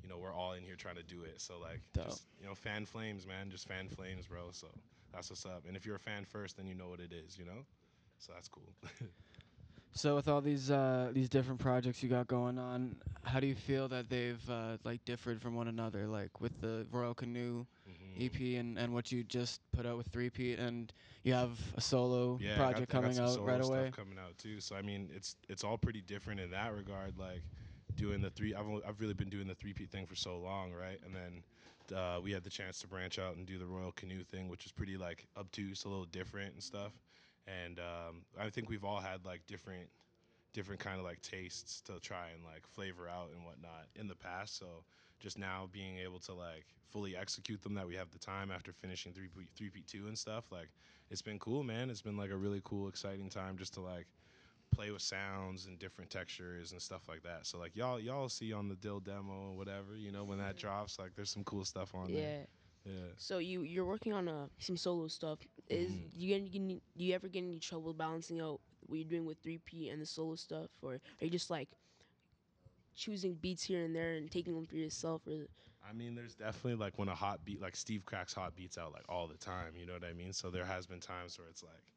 [0.00, 1.40] You know, we're all in here trying to do it.
[1.40, 2.04] So like, Dope.
[2.04, 3.50] just you know, fan flames, man.
[3.50, 4.50] Just fan flames, bro.
[4.52, 4.68] So
[5.12, 5.64] that's what's up.
[5.66, 7.66] And if you're a fan first, then you know what it is, you know?
[8.18, 8.74] So that's cool.
[9.92, 13.56] So with all these uh, these different projects you got going on, how do you
[13.56, 16.06] feel that they've uh, like differed from one another?
[16.06, 18.24] Like with the Royal Canoe Mhm.
[18.24, 20.92] EP and, and what you just put out with Three Pete, and
[21.24, 23.90] you have a solo Yeah, project got coming out solo right stuff away.
[23.90, 24.60] coming out too.
[24.60, 27.18] So I mean, it's it's all pretty different in that regard.
[27.18, 27.42] Like
[27.96, 30.38] doing the three, I've only, I've really been doing the three P thing for so
[30.38, 31.00] long, right?
[31.04, 34.22] And then uh, we had the chance to branch out and do the Royal Canoe
[34.22, 36.92] thing, which is pretty like obtuse, a little different and stuff.
[37.48, 39.88] And um, I think we've all had like different
[40.54, 44.14] different kind of like tastes to try and like flavor out and whatnot in the
[44.16, 44.58] past.
[44.58, 44.84] So
[45.20, 48.72] just now being able to like fully execute them that we have the time after
[48.72, 50.70] finishing three three P two and stuff, like
[51.10, 51.90] it's been cool, man.
[51.90, 54.06] It's been like a really cool, exciting time just to like
[54.74, 57.46] play with sounds and different textures and stuff like that.
[57.46, 60.56] So like y'all y'all see on the Dill demo or whatever, you know, when that
[60.56, 62.20] drops, like there's some cool stuff on Yeah.
[62.20, 62.46] there.
[62.84, 63.12] Yeah.
[63.16, 65.38] So you you're working on uh, some solo stuff.
[65.68, 66.10] Is Mhm.
[66.14, 66.50] you get
[66.96, 70.06] do you ever get any trouble balancing out what you're doing with 3P and the
[70.06, 71.68] solo stuff, or are you just like
[72.94, 75.22] choosing beats here and there and taking them for yourself?
[75.26, 75.46] Or
[75.88, 78.92] I mean, there's definitely like when a hot beat, like Steve cracks hot beats out
[78.92, 79.74] like all the time.
[79.76, 80.32] You know what I mean?
[80.32, 81.92] So there has been times where it's like,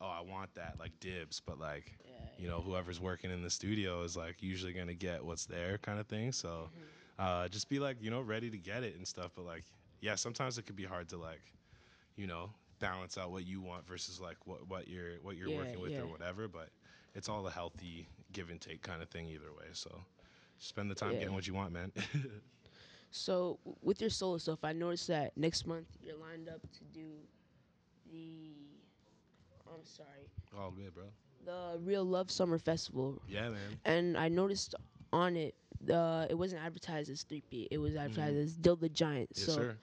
[0.00, 1.98] oh, I want that, like dibs, but like,
[2.36, 5.98] you know, whoever's working in the studio is like usually gonna get what's there, kind
[5.98, 6.32] of thing.
[6.32, 6.70] So,
[7.18, 9.32] uh, just be like, you know, ready to get it and stuff.
[9.36, 9.64] But like,
[10.02, 11.42] yeah, sometimes it could be hard to like,
[12.16, 15.58] you know, balance out what you want versus like what what you're what you're Yeah,
[15.58, 16.00] working with yeah.
[16.00, 16.48] or whatever.
[16.48, 16.70] But
[17.14, 19.66] it's all a healthy give and take kind of thing either way.
[19.72, 19.90] So.
[20.58, 21.20] Spend the time Yeah.
[21.20, 21.92] getting what you want, man.
[23.10, 27.08] so with your solo stuff, I noticed that next month you're lined up to do
[28.12, 28.52] the.
[29.72, 31.04] I'm sorry, All good, bro.
[31.44, 33.78] the Real Love Summer Festival, Yeah, man.
[33.84, 34.74] and I noticed
[35.12, 35.54] on it.
[35.90, 37.68] Uh, it wasn't advertised as 3P.
[37.70, 39.30] It was advertised as Dill the Giant.
[39.34, 39.76] Yes, so, sir.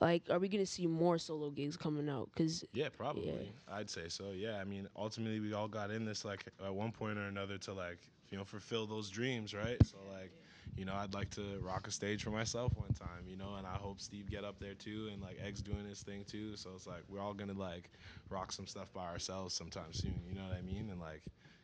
[0.00, 2.30] Like, are we gonna see more solo gigs coming out?
[2.36, 3.52] Cause Yeah, probably.
[3.70, 4.30] I'd say so.
[4.34, 7.58] Yeah, I mean, ultimately, we all got in this like at one point or another
[7.58, 7.98] to like
[8.30, 9.78] you know fulfill those dreams, right?
[9.84, 10.32] So like,
[10.76, 13.66] you know, I'd like to rock a stage for myself one time, you know, and
[13.66, 16.56] I hope Steve get up there too, and like Egg's doing his thing too.
[16.56, 17.90] So it's like we're all gonna like
[18.30, 20.20] rock some stuff by ourselves sometime soon.
[20.28, 20.88] You know what I mean?
[20.90, 21.22] And like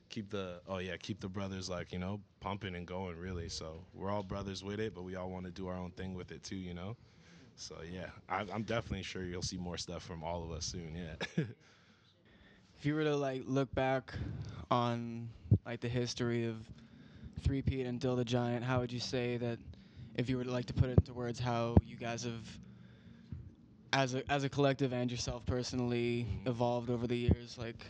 [0.08, 3.84] keep the oh yeah keep the brothers like you know pumping and going really so
[3.94, 6.30] we're all brothers with it but we all want to do our own thing with
[6.30, 6.94] it too you know
[7.56, 10.94] so yeah I, i'm definitely sure you'll see more stuff from all of us soon
[10.96, 11.44] yeah
[12.78, 14.12] If you were to like look back
[14.70, 15.30] on
[15.64, 16.56] like the history of
[17.40, 19.58] Three Pete and Dill the Giant, how would you say that
[20.16, 22.46] if you were to like to put it into words how you guys have
[23.92, 27.86] as a as a collective and yourself personally evolved over the years, like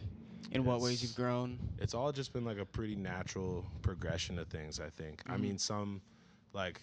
[0.53, 1.59] in what ways you've grown?
[1.79, 5.41] it's all just been like a pretty natural progression of things i think i Mhm.
[5.41, 6.01] mean some
[6.53, 6.81] like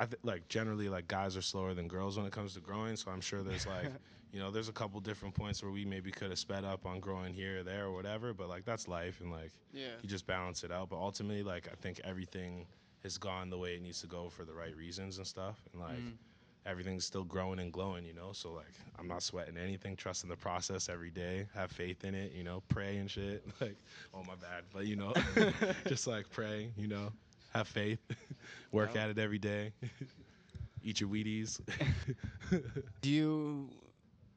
[0.00, 2.96] i th- like generally like guys are slower than girls when it comes to growing
[2.96, 3.90] so i'm sure there's like
[4.32, 7.00] you know there's a couple different points where we maybe could have sped up on
[7.00, 9.88] growing here or there or whatever but like that's life and like Yeah.
[10.02, 12.66] you just balance it out but ultimately like i think everything
[13.02, 15.82] has gone the way it needs to go for the right reasons and stuff and
[15.82, 16.16] like Mhm.
[16.64, 20.36] everything's still growing and glowing you know so like i'm not sweating anything trusting the
[20.36, 23.76] process every day have faith in it you know pray and shit like
[24.14, 25.12] oh my bad but you know
[25.88, 27.12] just like pray you know
[27.52, 28.00] have faith
[28.72, 28.96] work Yeah.
[28.96, 29.72] at it every day
[30.82, 31.60] eat your wheaties
[33.00, 33.70] Do you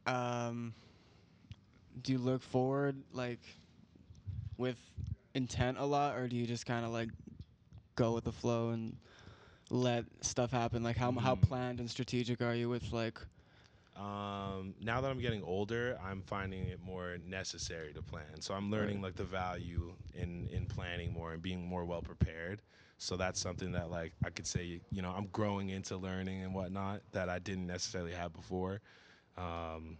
[0.06, 0.74] um
[2.02, 3.40] do you look forward like
[4.58, 4.78] with
[5.34, 7.10] intent a lot or do you just kind of like
[7.96, 8.98] go with the flow and
[9.70, 11.36] let stuff happen like how how Mm.
[11.36, 13.20] planned and strategic are you with like
[13.96, 18.42] um, now that I'm getting older, I'm finding it more necessary to plan.
[18.42, 22.62] So I'm learning like the value in in planning more and being more well prepared.
[22.98, 26.54] So that's something that like I could say, you know, I'm growing into learning and
[26.54, 28.82] whatnot that I didn't necessarily have before.
[29.38, 29.98] Um,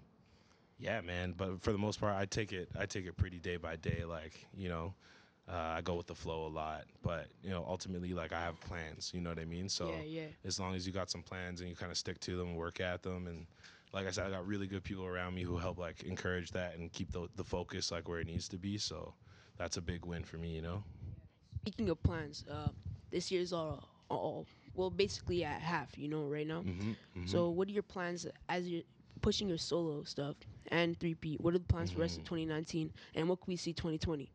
[0.80, 1.34] yeah, man.
[1.36, 4.04] But for the most part, I take it I take it pretty day by day.
[4.06, 4.94] Like you know,
[5.50, 6.86] uh, I go with the flow a lot.
[7.04, 9.12] But you know, ultimately, like I have plans.
[9.14, 9.70] You know what I mean?
[9.70, 10.28] So yeah, yeah.
[10.46, 12.58] as long as you got some plans and you kind of stick to them and
[12.58, 13.46] work at them and
[13.94, 16.78] like i said i got really good people around me who help like encourage that
[16.78, 19.14] and keep the, the focus like where it needs to be so
[19.58, 20.84] that's a big win for me you know
[21.66, 22.72] Speaking of plans, uh,
[23.12, 25.98] this year's all, all well, basically at half.
[25.98, 26.66] You know, right now.
[26.66, 26.92] mm-hmm,
[27.26, 28.84] So, what are your plans as you're
[29.22, 31.38] pushing your solo stuff and 3P?
[31.40, 32.26] What are the plans for the rest of Mm-hmm.
[32.26, 34.32] 2019, and what can we see 2020?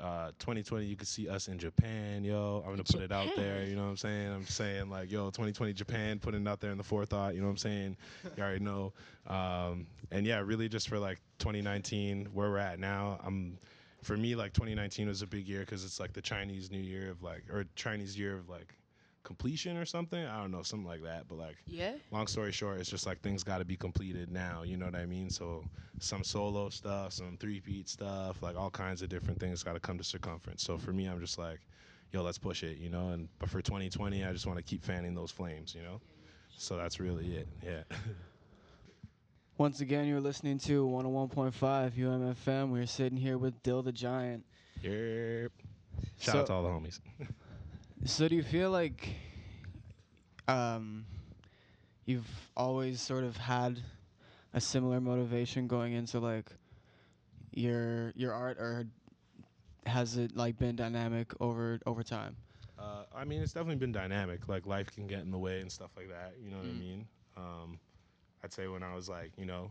[0.00, 3.64] uh 2020 you can see us in japan yo i'm gonna put it out there
[3.64, 6.70] you know what i'm saying i'm saying like yo 2020 japan putting it out there
[6.70, 7.96] in the forethought you know what i'm saying
[8.36, 8.92] you already know
[9.26, 13.58] um and yeah really just for like 2019 where we're at now i'm
[14.04, 17.10] for me like 2019 was a big year because it's like the chinese new year
[17.10, 18.74] of like or chinese year of like
[19.24, 21.94] completion or something i don't know something like that but like Yeah.
[22.12, 24.62] long story short, it's just like things got to be completed now.
[24.62, 25.30] You know what I mean?
[25.30, 25.66] So
[25.98, 29.80] some solo stuff, some three beat stuff, like all kinds of different things got to
[29.80, 30.62] come to circumference.
[30.62, 31.60] So for me, I'm just like,
[32.12, 33.08] yo, let's push it, you know.
[33.08, 36.00] And but for 2020, I just want to keep fanning those flames, you know.
[36.56, 37.48] So that's really it.
[37.62, 37.82] Yeah.
[39.58, 44.44] once again you're listening to 101.5 UMFM we're sitting here with Dill the Giant
[44.82, 45.52] yep.
[46.18, 47.00] Shout So- out to all the homies.
[48.04, 49.14] So do you feel like
[50.48, 51.06] um,
[52.04, 53.80] you've always sort of had
[54.52, 56.50] a similar motivation going into like
[57.52, 58.86] your your art, or
[59.86, 62.36] has it like been dynamic over over time?
[62.78, 64.48] Uh, I mean, it's definitely been dynamic.
[64.48, 66.34] Like life can get in the way and stuff like that.
[66.42, 66.78] You know what I Mm.
[66.80, 67.06] mean?
[67.38, 67.78] Um,
[68.44, 69.70] I'd say when I was like, you know,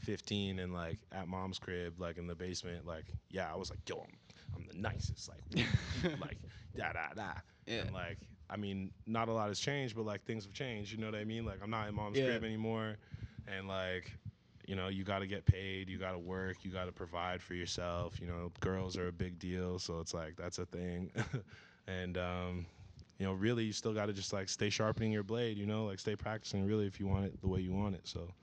[0.00, 3.80] 15 and like at mom's crib, like in the basement, like yeah, I was like,
[3.88, 4.18] yo, I'm,
[4.56, 5.44] I'm the nicest, like,
[6.20, 6.38] like
[6.76, 7.32] da da da.
[7.66, 7.82] Yeah.
[7.82, 8.18] And like,
[8.50, 10.92] I mean, not a lot has changed, but like things have changed.
[10.92, 11.44] You know what I mean?
[11.46, 12.26] Like I'm not in mom's Yeah.
[12.26, 12.98] crib anymore,
[13.46, 14.12] and like.
[14.68, 17.42] You know, you got to get paid, you got to work, you got to provide
[17.42, 18.20] for yourself.
[18.20, 21.10] You know, girls are a big deal, so it's like that's a thing.
[21.88, 22.66] and um,
[23.22, 25.56] you know, really, you still got to just like stay sharpening your blade.
[25.56, 28.08] You know, like stay practicing really if you want it the way you want it.
[28.08, 28.34] So,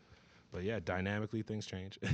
[0.54, 2.00] but yeah, dynamically things change.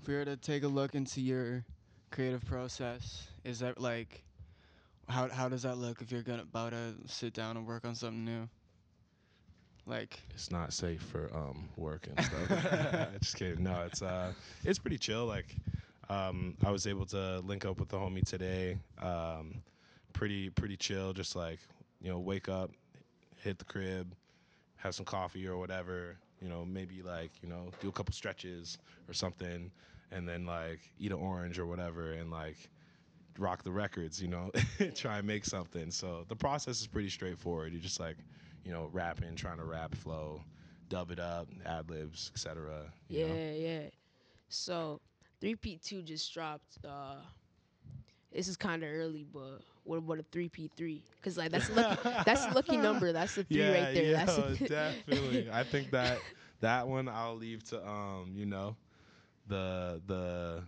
[0.00, 1.64] If we were to take a look into your
[2.10, 4.22] creative process, is that like
[5.08, 7.94] how how does that look if you're gonna about to sit down and work on
[7.94, 8.48] something new?
[9.86, 12.48] Like it's not safe for um work and stuff.
[13.20, 13.64] just kidding.
[13.64, 14.34] No, it's uh
[14.64, 15.26] it's pretty chill.
[15.26, 15.56] Like
[16.08, 18.78] um I was able to link up with the homie today.
[19.00, 19.62] Um
[20.12, 21.60] pretty pretty chill, just like,
[22.00, 22.70] you know, wake up,
[23.36, 24.14] hit the crib,
[24.76, 28.78] have some coffee or whatever, you know, maybe like, you know, do a couple stretches
[29.08, 29.70] or something
[30.10, 32.56] and then like eat an orange or whatever and like
[33.38, 34.50] rock the records, you know,
[34.94, 35.90] try and make something.
[35.90, 37.72] So the process is pretty straightforward.
[37.72, 38.16] You're just like,
[38.64, 40.42] you know, rapping, trying to rap flow,
[40.88, 42.82] dub it up, ad libs, etc.
[43.08, 43.52] Yeah, know?
[43.56, 43.80] yeah.
[44.48, 45.00] So,
[45.42, 46.78] 3P2 just dropped.
[46.84, 47.16] Uh,
[48.32, 51.00] this is kind of early, but what about a 3P3?
[51.16, 53.12] Because like that's a lucky, that's a lucky number.
[53.12, 54.04] That's the three yeah, right there.
[54.04, 55.48] Yeah, that's definitely.
[55.50, 56.18] I think that
[56.60, 58.76] that one I'll leave to um, you know,
[59.46, 60.62] the the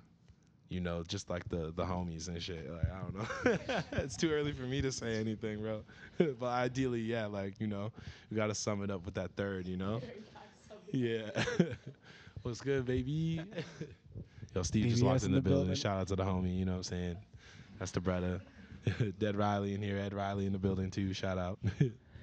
[0.70, 2.70] you know, just like the the homies and shit.
[2.70, 3.82] Like I don't know.
[4.02, 5.82] it's too early for me to say anything, bro.
[6.18, 7.92] but ideally, yeah, like, you know,
[8.30, 10.00] we gotta sum it up with that third, you know?
[10.92, 11.30] Yeah.
[12.42, 13.42] What's good, baby?
[14.54, 15.66] Yo, Steve just walked in in the, the building.
[15.66, 15.76] building.
[15.76, 17.16] Shout out to the homie, you know what I'm saying?
[17.78, 18.40] That's the brother.
[19.18, 21.12] Dead Riley in here, Ed Riley in the building too.
[21.12, 21.58] Shout out.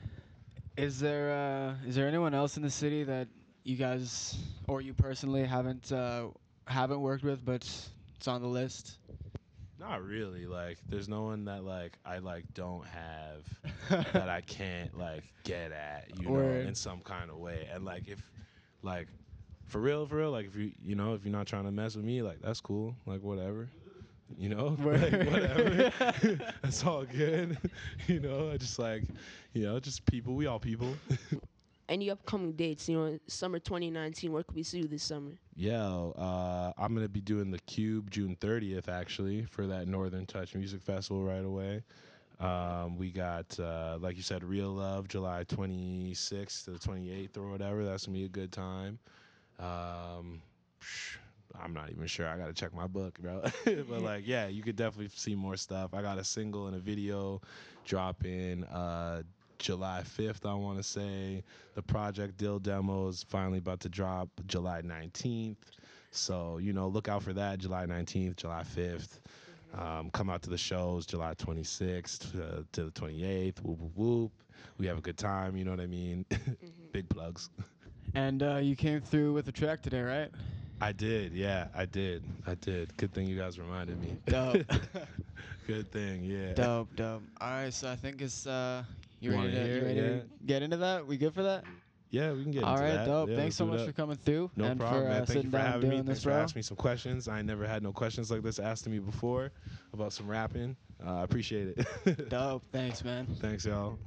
[0.78, 3.28] is there uh is there anyone else in the city that
[3.64, 4.36] you guys
[4.68, 6.28] or you personally haven't uh
[6.68, 7.64] haven't worked with but
[8.16, 8.98] it's on the list?
[9.80, 10.48] Not really.
[10.48, 15.72] Like, there's no one that like I like don't have that I can't like get
[15.72, 17.68] at, you know, in some kind of way.
[17.72, 18.20] And like if
[18.82, 19.08] like
[19.68, 21.96] for real, for real, like if you you know, if you're not trying to mess
[21.96, 22.96] with me, like that's cool.
[23.06, 23.70] Like whatever.
[24.36, 24.76] You know?
[24.80, 25.92] like whatever.
[26.62, 27.58] that's all good.
[28.08, 29.04] you know, I just like
[29.54, 31.00] you know, just people, we all people.
[31.90, 32.88] Any upcoming dates?
[32.90, 34.32] You know, summer 2019.
[34.32, 35.32] Where could we see you this summer?
[35.56, 40.54] Yeah, uh, I'm gonna be doing the Cube June 30th actually for that Northern Touch
[40.56, 41.84] Music Festival right away.
[42.40, 47.50] Um, we got, uh, like you said, Real Love July 26th to the 28th or
[47.50, 47.84] whatever.
[47.86, 49.00] That's gonna be a good time.
[49.60, 50.42] Um,
[50.82, 51.18] psh,
[51.60, 52.28] I'm not even sure.
[52.28, 53.42] I gotta check my book, bro.
[53.66, 55.94] but like, yeah, you could definitely see more stuff.
[55.94, 57.42] I got a single and a video
[57.86, 59.24] dropping uh,
[59.60, 61.44] July 5th, I want to say.
[61.76, 65.58] The Project Dill demo is finally about to drop July 19th.
[66.12, 69.20] So, you know, look out for that July 19th, July 5th.
[69.78, 73.62] Um, come out to the shows July 26th to, to the 28th.
[73.62, 74.32] Whoop, whoop, whoop.
[74.78, 76.26] We have a good time, you know what I mean?
[76.92, 77.50] Big plugs.
[78.14, 80.30] And uh, you came through with a track today, right?
[80.80, 82.24] I did, yeah, I did.
[82.46, 82.96] I did.
[82.98, 84.18] Good thing you guys reminded me.
[84.26, 84.58] Dope.
[85.68, 86.54] Good thing, yeah.
[86.54, 87.24] dope, dope.
[87.42, 88.84] All right, so I think it's uh
[89.20, 91.06] you ready to, you ready to get into that?
[91.06, 91.64] We good for that?
[92.10, 93.06] Yeah, we can get All into right, that.
[93.06, 93.30] dope.
[93.30, 95.18] Yeah, Thanks so much for coming through No and problem, for uh, man.
[95.26, 95.96] Thank sitting you for down having me.
[95.98, 97.28] doing Thanks this, for asking me some questions.
[97.28, 99.52] I never had no questions like this asked to me before
[99.94, 100.78] about some rapping.
[101.06, 102.30] Uh, I appreciate it.
[102.30, 102.64] Dope.
[102.72, 103.28] Thanks, man.
[103.42, 104.00] Thanks, y'all.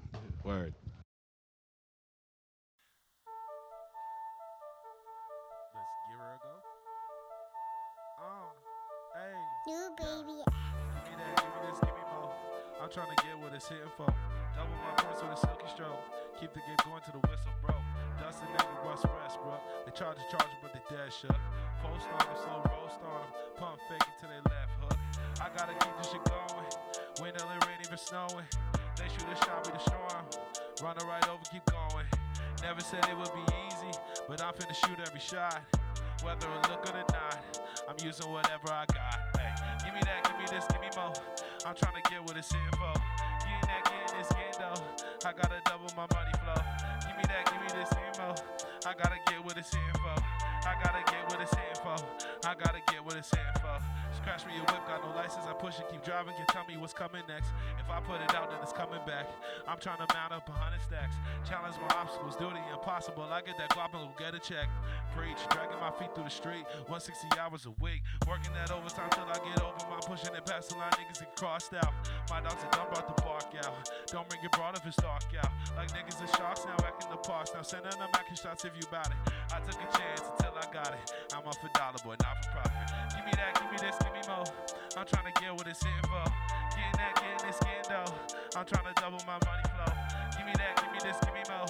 [0.44, 0.72] Word.
[9.96, 10.44] Baby.
[12.81, 14.09] I'm trying to get what it's hitting for.
[14.57, 16.00] Double my points with a silky stroke.
[16.40, 17.74] Keep the game going to the whistle, bro.
[18.18, 19.55] Dust and never rust rest, bro.
[19.85, 21.37] They charge a charge, but they dead shook.
[21.85, 23.31] Post on them, slow roast on them.
[23.57, 24.98] Pump fake it till they left hook.
[25.38, 26.70] I gotta keep this shit going.
[27.20, 28.48] Till it rain, even snowing.
[28.96, 30.26] They shoot a shot, we destroy 'em.
[30.83, 32.07] Run it right over, keep going.
[32.62, 33.92] Never said it would be easy,
[34.26, 35.61] but I'm finna shoot every shot.
[36.24, 37.38] Whether it look good or not,
[37.90, 39.18] I'm using whatever I got.
[39.37, 39.50] Hey,
[39.85, 41.12] give me that, give me this, give me more.
[41.66, 42.94] I'm trying to get what it's in for.
[43.42, 45.26] Getting that, getting this, getting dough.
[45.26, 46.62] I gotta double my money flow.
[47.03, 48.38] Give me that, give me this, give me more.
[48.87, 50.39] I gotta get what it's in for.
[50.66, 51.96] I gotta get what it's in for.
[52.44, 53.79] I gotta get what it's in for.
[54.20, 55.49] Scratch me a whip, got no license.
[55.49, 57.49] I push it, keep driving, can tell me what's coming next.
[57.81, 59.25] If I put it out, then it's coming back.
[59.64, 61.16] I'm trying to mount up a hundred stacks.
[61.49, 63.25] Challenge my obstacles, do the impossible.
[63.33, 64.68] I get that guap and go get a check.
[65.16, 66.68] Preach, dragging my feet through the street.
[66.92, 68.05] 160 hours a week.
[68.29, 70.92] Working that overtime till I get over my pushing it past the line.
[71.01, 71.94] Niggas get crossed out.
[72.29, 73.73] My dogs are done brought the bark out.
[74.12, 75.53] Don't bring it broad if it's dark out.
[75.81, 77.53] Like niggas are sharks now back in the parks.
[77.55, 79.33] Now sending them back shots if you bout it.
[79.53, 80.23] I took a chance
[80.61, 81.12] I got it.
[81.33, 82.85] I'm up for dollar, boy, not for profit.
[83.16, 84.44] Give me that, give me this, give me more.
[84.92, 86.20] I'm trying to get what it's in for.
[86.77, 88.12] Getting that, getting this, getting dough.
[88.61, 89.88] I'm trying to double my money flow.
[90.37, 91.64] Give me that, give me this, give me more.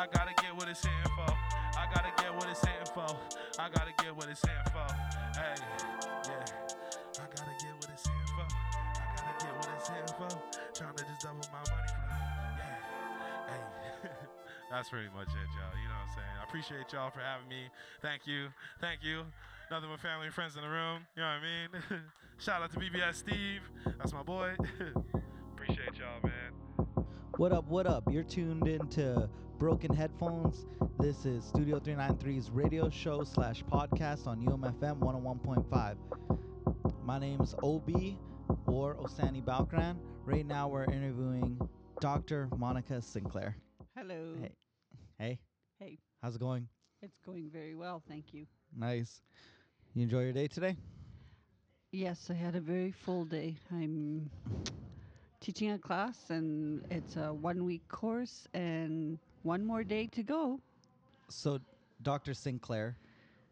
[0.00, 1.28] I gotta get what it's in for.
[1.76, 3.12] I gotta get what it's in for.
[3.60, 4.88] I gotta get what it's in for.
[5.36, 5.60] Hey,
[6.32, 7.20] yeah.
[7.20, 8.48] I gotta get what it's in for.
[8.48, 10.32] I gotta get what it's in for.
[10.72, 11.99] Trying to just double my money flow.
[14.70, 15.74] That's pretty much it, y'all.
[15.82, 16.36] You know what I'm saying?
[16.40, 17.66] I appreciate y'all for having me.
[18.00, 18.46] Thank you.
[18.80, 19.24] Thank you.
[19.68, 21.02] Nothing but family and friends in the room.
[21.16, 22.02] You know what I mean?
[22.38, 23.62] Shout out to BBS Steve.
[23.98, 24.54] That's my boy.
[25.52, 26.52] appreciate y'all, man.
[27.36, 28.04] What up, what up?
[28.12, 29.28] You're tuned into
[29.58, 30.66] Broken Headphones.
[31.00, 35.96] This is Studio 393's radio show slash podcast on UMFM 101.5.
[37.04, 37.90] My name's OB
[38.66, 39.96] or Osani Balkran.
[40.24, 41.60] Right now we're interviewing
[42.00, 42.48] Dr.
[42.56, 43.56] Monica Sinclair.
[44.00, 44.34] Hello.
[44.40, 44.50] Hey.
[45.18, 45.38] Hey,
[45.78, 46.66] Hey, how's it going?
[47.02, 48.46] it's going very well, thank you.
[48.74, 49.20] Nice.
[49.94, 50.74] You enjoy your day today?
[51.92, 53.56] Yes, I had a very full day.
[53.70, 54.30] I'm
[55.42, 60.58] teaching a class, and it's a one week course, and one more day to go.
[61.28, 61.58] So,
[62.00, 62.32] Dr.
[62.32, 62.96] Sinclaire,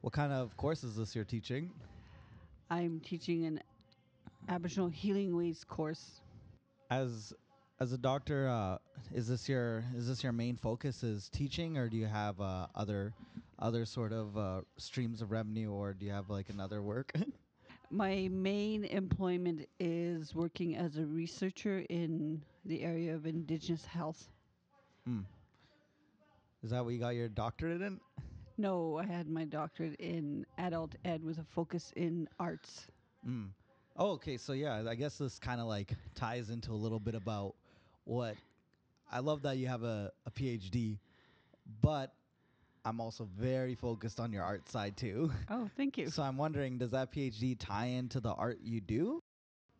[0.01, 1.71] what kind of course is this you're teaching?
[2.71, 3.61] I'm teaching an
[4.49, 6.23] Aboriginal Healing Ways course.
[6.91, 7.35] As
[7.81, 8.79] as a doctor, uh,
[9.15, 12.67] is this your is this your main focus is teaching, or do you have uh,
[12.75, 13.15] other
[13.59, 17.13] other sort of uh, streams of revenue, or do you have like another work?
[17.91, 24.29] My main employment is working as a researcher in the area of Indigenous health.
[25.07, 25.21] Hmm.
[26.63, 27.99] Is that what you got your doctorate in?
[28.59, 32.89] No, I had my doctorate in adult ed with a focus in arts.
[33.27, 33.51] Mm.
[33.97, 34.37] Oh, okay.
[34.37, 37.55] So yeah, I guess this kind of like ties into a little bit about
[38.09, 38.37] what
[39.11, 40.99] I love that you have a, a PhD,
[41.81, 42.13] but
[42.85, 45.31] I'm also very focused on your art side too.
[45.51, 46.09] Oh, thank you.
[46.11, 49.23] So I'm wondering, does that PhD tie into the art you do?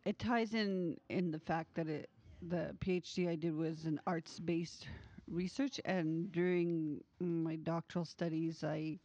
[0.05, 2.09] it ties in in the fact that it
[2.41, 4.87] the PhD I did was an arts based
[5.27, 8.97] research and during my doctoral studies I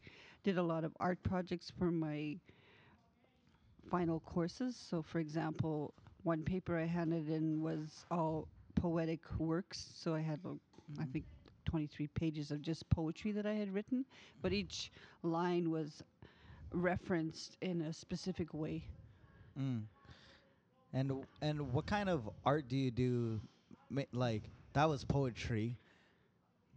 [0.45, 2.37] did a lot of art projects for my
[3.91, 10.15] final courses so for example one paper I handed in was all poetic works so
[10.15, 10.55] I had uh,
[11.01, 11.25] I think
[11.67, 14.05] 23 pages of just poetry that I had written
[14.43, 14.91] but each
[15.23, 16.03] line was
[16.73, 18.85] referenced in a specific way
[19.59, 19.83] Mm.
[20.93, 23.41] And and what kind of art do you do?
[24.13, 25.79] Like that was poetry,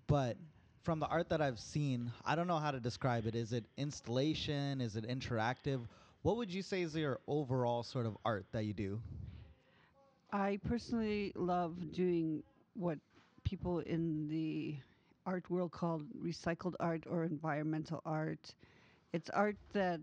[0.07, 0.37] but
[0.83, 3.35] from the art that I've seen, I don't know how to describe it.
[3.35, 4.81] Is it installation?
[4.81, 5.87] Is it interactive?
[6.21, 9.01] What would you say is your overall sort of art that you do?
[10.31, 12.99] I personally love doing what
[13.43, 14.75] people in the
[15.25, 18.53] art world call recycled art or environmental art.
[19.13, 20.01] It's art that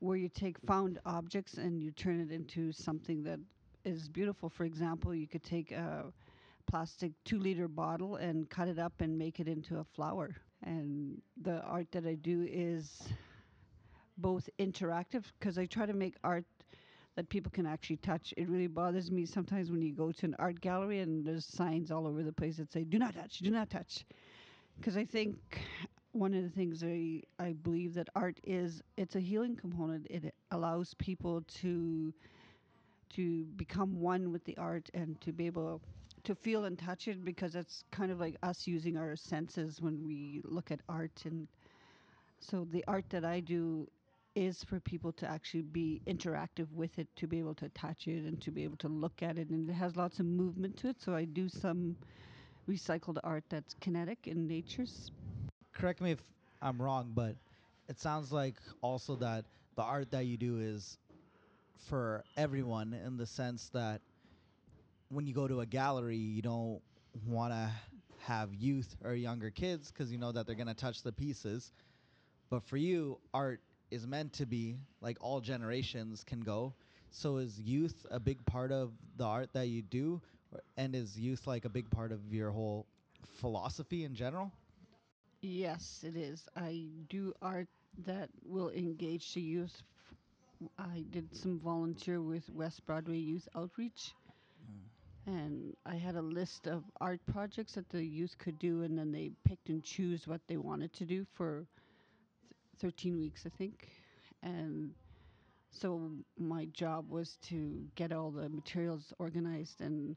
[0.00, 3.38] where you take found objects and you turn it into something that
[3.84, 4.48] is beautiful.
[4.48, 6.12] For example, you could take a
[6.66, 10.34] plastic two liter bottle and cut it up and make it into a flower.
[10.64, 13.08] And the art that I do is
[14.18, 16.44] both interactive because I try to make art
[17.16, 18.32] that people can actually touch.
[18.36, 21.90] It really bothers me sometimes when you go to an art gallery and there's signs
[21.90, 24.04] all over the place that say, do not touch, do not touch.
[24.76, 25.36] Because I think
[26.12, 30.06] one of the things I, I believe that art is, it's a healing component.
[30.10, 32.14] It allows people to
[33.10, 35.82] to become one with the art and to be able
[36.22, 40.04] to feel and touch it because it's kind of like us using our senses when
[40.06, 41.48] we look at art and
[42.40, 43.86] so the art that I do
[44.34, 48.24] is for people to actually be interactive with it, to be able to touch it
[48.24, 49.50] and to be able to look at it.
[49.50, 51.00] And it has lots of movement to it.
[51.00, 51.96] So I do some
[52.68, 55.10] recycled art that's kinetic in nature's.
[55.72, 56.22] Correct me if
[56.62, 57.36] I'm wrong, but
[57.88, 59.44] it sounds like also that
[59.76, 60.98] the art that you do is
[61.78, 64.00] for everyone in the sense that
[65.08, 66.80] when you go to a gallery, you don't
[67.26, 67.70] want to
[68.18, 71.72] have youth or younger kids because you know that they're going to touch the pieces.
[72.50, 76.74] But for you, art is meant to be like all generations can go.
[77.10, 80.20] So is youth a big part of the art that you do?
[80.76, 82.86] And is youth like a big part of your whole
[83.34, 84.52] philosophy in general?
[85.42, 86.48] Yes, it is.
[86.56, 89.82] I do art that will engage the youth.
[90.78, 94.14] i did some volunteer with West Broadway Youth Outreach.
[94.66, 94.86] Hmm.
[95.26, 99.12] And I had a list of art projects that the youth could do, and then
[99.12, 101.66] they picked and choose what they wanted to do for
[102.80, 103.88] 13 weeks, I think.
[104.42, 104.94] And
[105.70, 110.16] so my job was to get all the materials organized and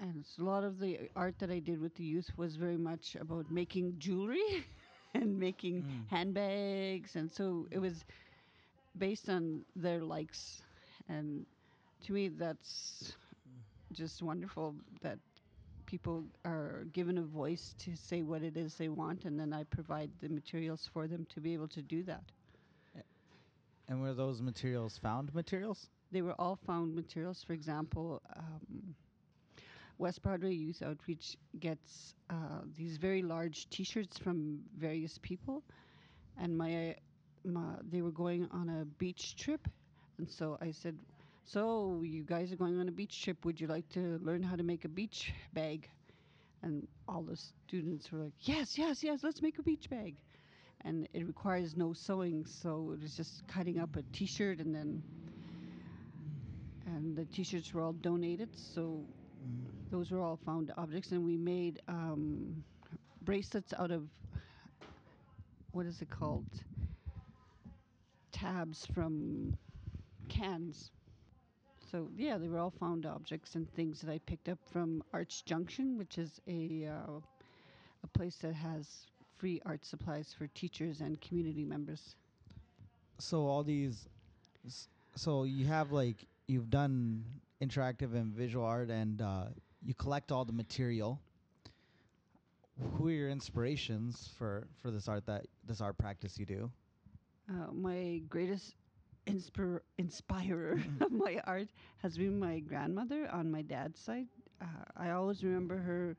[0.00, 3.16] and a lot of the art that I did with the youth was very much
[3.16, 4.66] about making jewelry
[5.14, 6.08] and making Mm.
[6.08, 8.04] handbags and so it was
[8.96, 10.62] based on their likes
[11.08, 11.46] and
[12.02, 13.16] to me that's
[13.92, 15.18] just wonderful that
[15.90, 19.64] people are given a voice to say what it is they want and then I
[19.64, 22.22] provide the materials for them to be able to do that.
[23.88, 25.88] And were those materials found materials?
[26.12, 27.42] They were all found materials.
[27.42, 28.94] For example, um,
[29.98, 35.64] West Broadway Youth Outreach gets uh, these very large T-shirts from various people,
[36.38, 36.94] and my,
[37.44, 39.66] my they were going on a beach trip,
[40.18, 40.96] and so I said,
[41.52, 43.44] "So you guys are going on a beach trip?
[43.44, 45.88] Would you like to learn how to make a beach bag?"
[46.62, 50.16] And all the students were like, "Yes, yes, yes, let's make a beach bag."
[50.82, 55.02] And it requires no sewing, so it was just cutting up a T-shirt and then
[56.86, 59.04] and the t-shirts were all donated so
[59.90, 62.64] those were all found objects and we made um,
[63.22, 64.08] bracelets out of
[65.72, 66.46] what is it called
[68.32, 69.56] tabs from
[70.28, 70.90] cans
[71.90, 75.42] so yeah they were all found objects and things that i picked up from arts
[75.42, 77.20] junction which is a uh,
[78.04, 82.16] a place that has free art supplies for teachers and community members
[83.18, 84.08] So all these,
[85.14, 87.24] so you have like you've done
[87.62, 89.46] interactive and visual art, and uh,
[89.82, 91.20] you collect all the material.
[92.92, 96.72] Who are your inspirations for for this art that this art practice you do?
[97.48, 98.74] Uh, my greatest
[99.26, 101.68] inspir- inspirer of my art
[101.98, 104.26] has been my grandmother on my dad's side.
[104.60, 106.16] Uh, I always remember her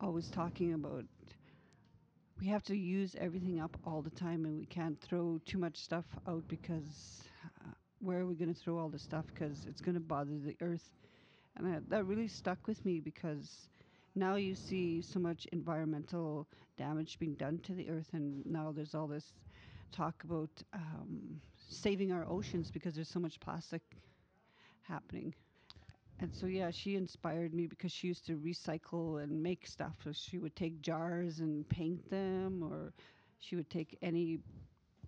[0.00, 1.04] always talking about
[2.38, 5.76] we have to use everything up all the time and we can't throw too much
[5.76, 7.70] stuff out because uh,
[8.00, 9.26] where are we going to throw all the stuff?
[9.32, 10.90] Because it's going to bother the earth.
[11.56, 13.68] And that, that really stuck with me because
[14.14, 18.94] now you see so much environmental damage being done to the earth and now there's
[18.94, 19.32] all this
[19.92, 23.82] talk about um, saving our oceans because there's so much plastic
[24.82, 25.34] happening.
[26.18, 29.96] And so, yeah, she inspired me because she used to recycle and make stuff.
[30.02, 32.92] So she would take jars and paint them, or
[33.38, 34.38] she would take any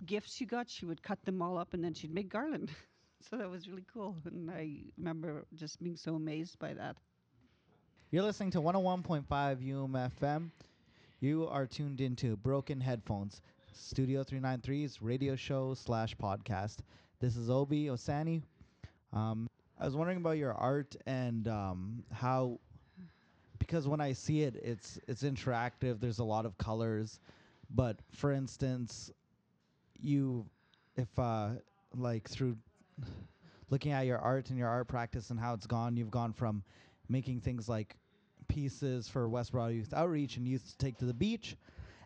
[0.05, 2.71] gifts she got, she would cut them all up and then she'd make garland.
[3.31, 4.17] so that was really cool.
[4.27, 6.97] And I remember just being so amazed by that.
[8.11, 10.51] You're listening to 101.5 UMFM.
[11.21, 13.43] You are tuned into Broken Headphones,
[13.79, 16.79] Studio 393's radio show slash podcast.
[17.21, 18.43] This is Obi Osani.
[19.13, 19.49] Um,
[19.79, 22.59] I was wondering about your art and um, how,
[23.59, 26.01] because when I see it, it's it's interactive.
[26.01, 27.21] There's a lot of colors,
[27.71, 29.13] but for instance,
[29.99, 30.45] you,
[30.97, 31.51] if uh,
[31.97, 32.57] like through
[33.71, 36.65] looking at your art and your art practice and how it's gone, you've gone from
[37.09, 37.97] making things like
[38.49, 41.57] pieces for West Broad Youth Outreach and youth to take to the beach.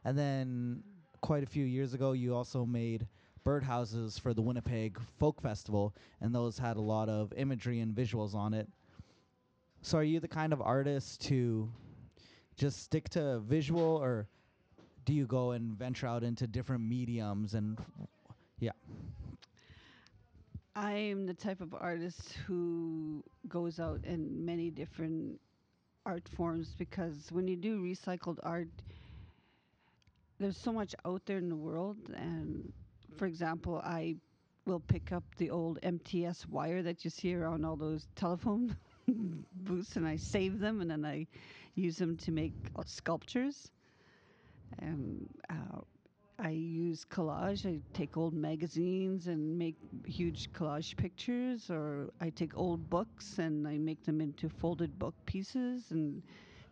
[0.05, 0.83] And then
[1.23, 3.07] quite a few years ago, you also made
[3.47, 8.35] birdhouses for the Winnipeg Folk Festival, and those had a lot of imagery and visuals
[8.35, 8.69] on it.
[9.81, 11.71] So, are you the kind of artist to
[12.57, 14.29] just stick to visual, or
[15.05, 17.55] do you go and venture out into different mediums?
[17.55, 17.79] And
[18.61, 18.73] yeah,
[20.75, 25.41] I am the type of artist who goes out in many different
[26.05, 28.69] art forms because when you do recycled art,
[30.43, 31.97] there's so much out there in the world.
[32.15, 32.73] And
[33.17, 34.17] for example, I
[34.67, 38.77] will pick up the old MTS wire that you see around all those telephone
[39.55, 41.27] booths and I save them and then I
[41.75, 43.71] use them to make uh, sculptures.
[44.79, 45.81] And uh,
[46.39, 47.67] I use collage.
[47.67, 49.77] I take old magazines and make
[50.07, 55.15] huge collage pictures, or I take old books and I make them into folded book
[55.27, 56.23] pieces and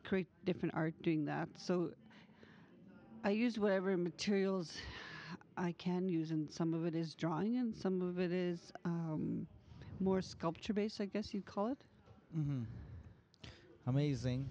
[0.04, 1.48] create different art doing that.
[1.56, 1.92] So
[3.22, 4.78] I use whatever materials
[5.56, 9.46] I can use, and some of it is drawing, and some of it is um,
[10.00, 11.78] more sculpture based, I guess you'd call it.
[12.36, 12.62] mm-hmm.
[13.86, 14.48] amazing.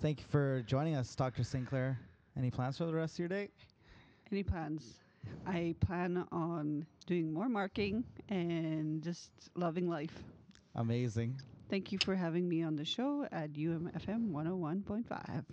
[0.00, 1.44] Thank you for joining us, Dr.
[1.44, 1.98] Sinclaire.
[2.38, 3.48] Any plans for the rest of your day?
[4.32, 4.94] Any plans?
[5.46, 10.22] I plan on doing more marking and just loving life.
[10.74, 11.40] Amazing.
[11.68, 15.44] Thank you for having me on the show at UMFM 101.5.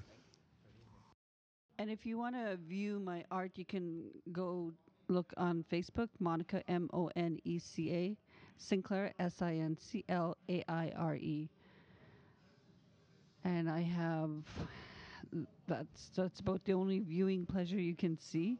[1.83, 4.71] And if you want to view my art, you can go
[5.09, 8.17] look on Facebook, Moneca, M O N E C A,
[8.57, 11.49] Sinclaire, S I N C L A I R E.
[13.43, 14.31] And I have
[15.67, 18.57] that's that's about the only viewing pleasure you can see.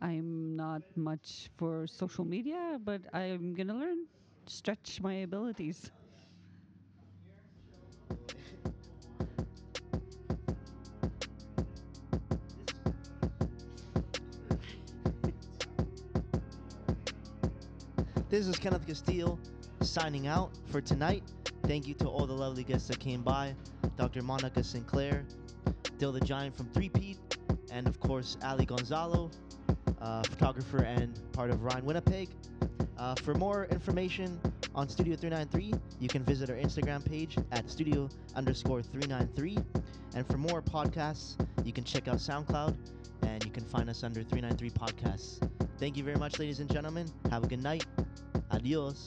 [0.00, 4.06] I'm not much for social media, but I'm to learn,
[4.46, 5.90] stretch my abilities.
[18.34, 19.38] This is Kenneth Castillo
[19.80, 21.22] signing out for tonight.
[21.68, 23.54] Thank you to all the lovely guests that came by
[23.96, 24.22] Dr.
[24.22, 25.24] Moneca Sinclaire,
[25.98, 27.38] Dill the Giant from 3 Pete,
[27.70, 29.30] and of course, Ally Gonzalo,
[30.00, 32.28] uh, photographer and part of Rind Winnipeg.
[32.98, 34.40] Uh, for more information
[34.74, 39.58] on Studio 393, you can visit our Instagram page at studio underscore 393.
[40.16, 42.76] And for more podcasts, you can check out SoundCloud
[43.22, 45.48] and you can find us under 393 Podcasts.
[45.78, 47.06] Thank you very much, ladies and gentlemen.
[47.30, 47.84] Have a good night.
[48.64, 49.04] Adiós.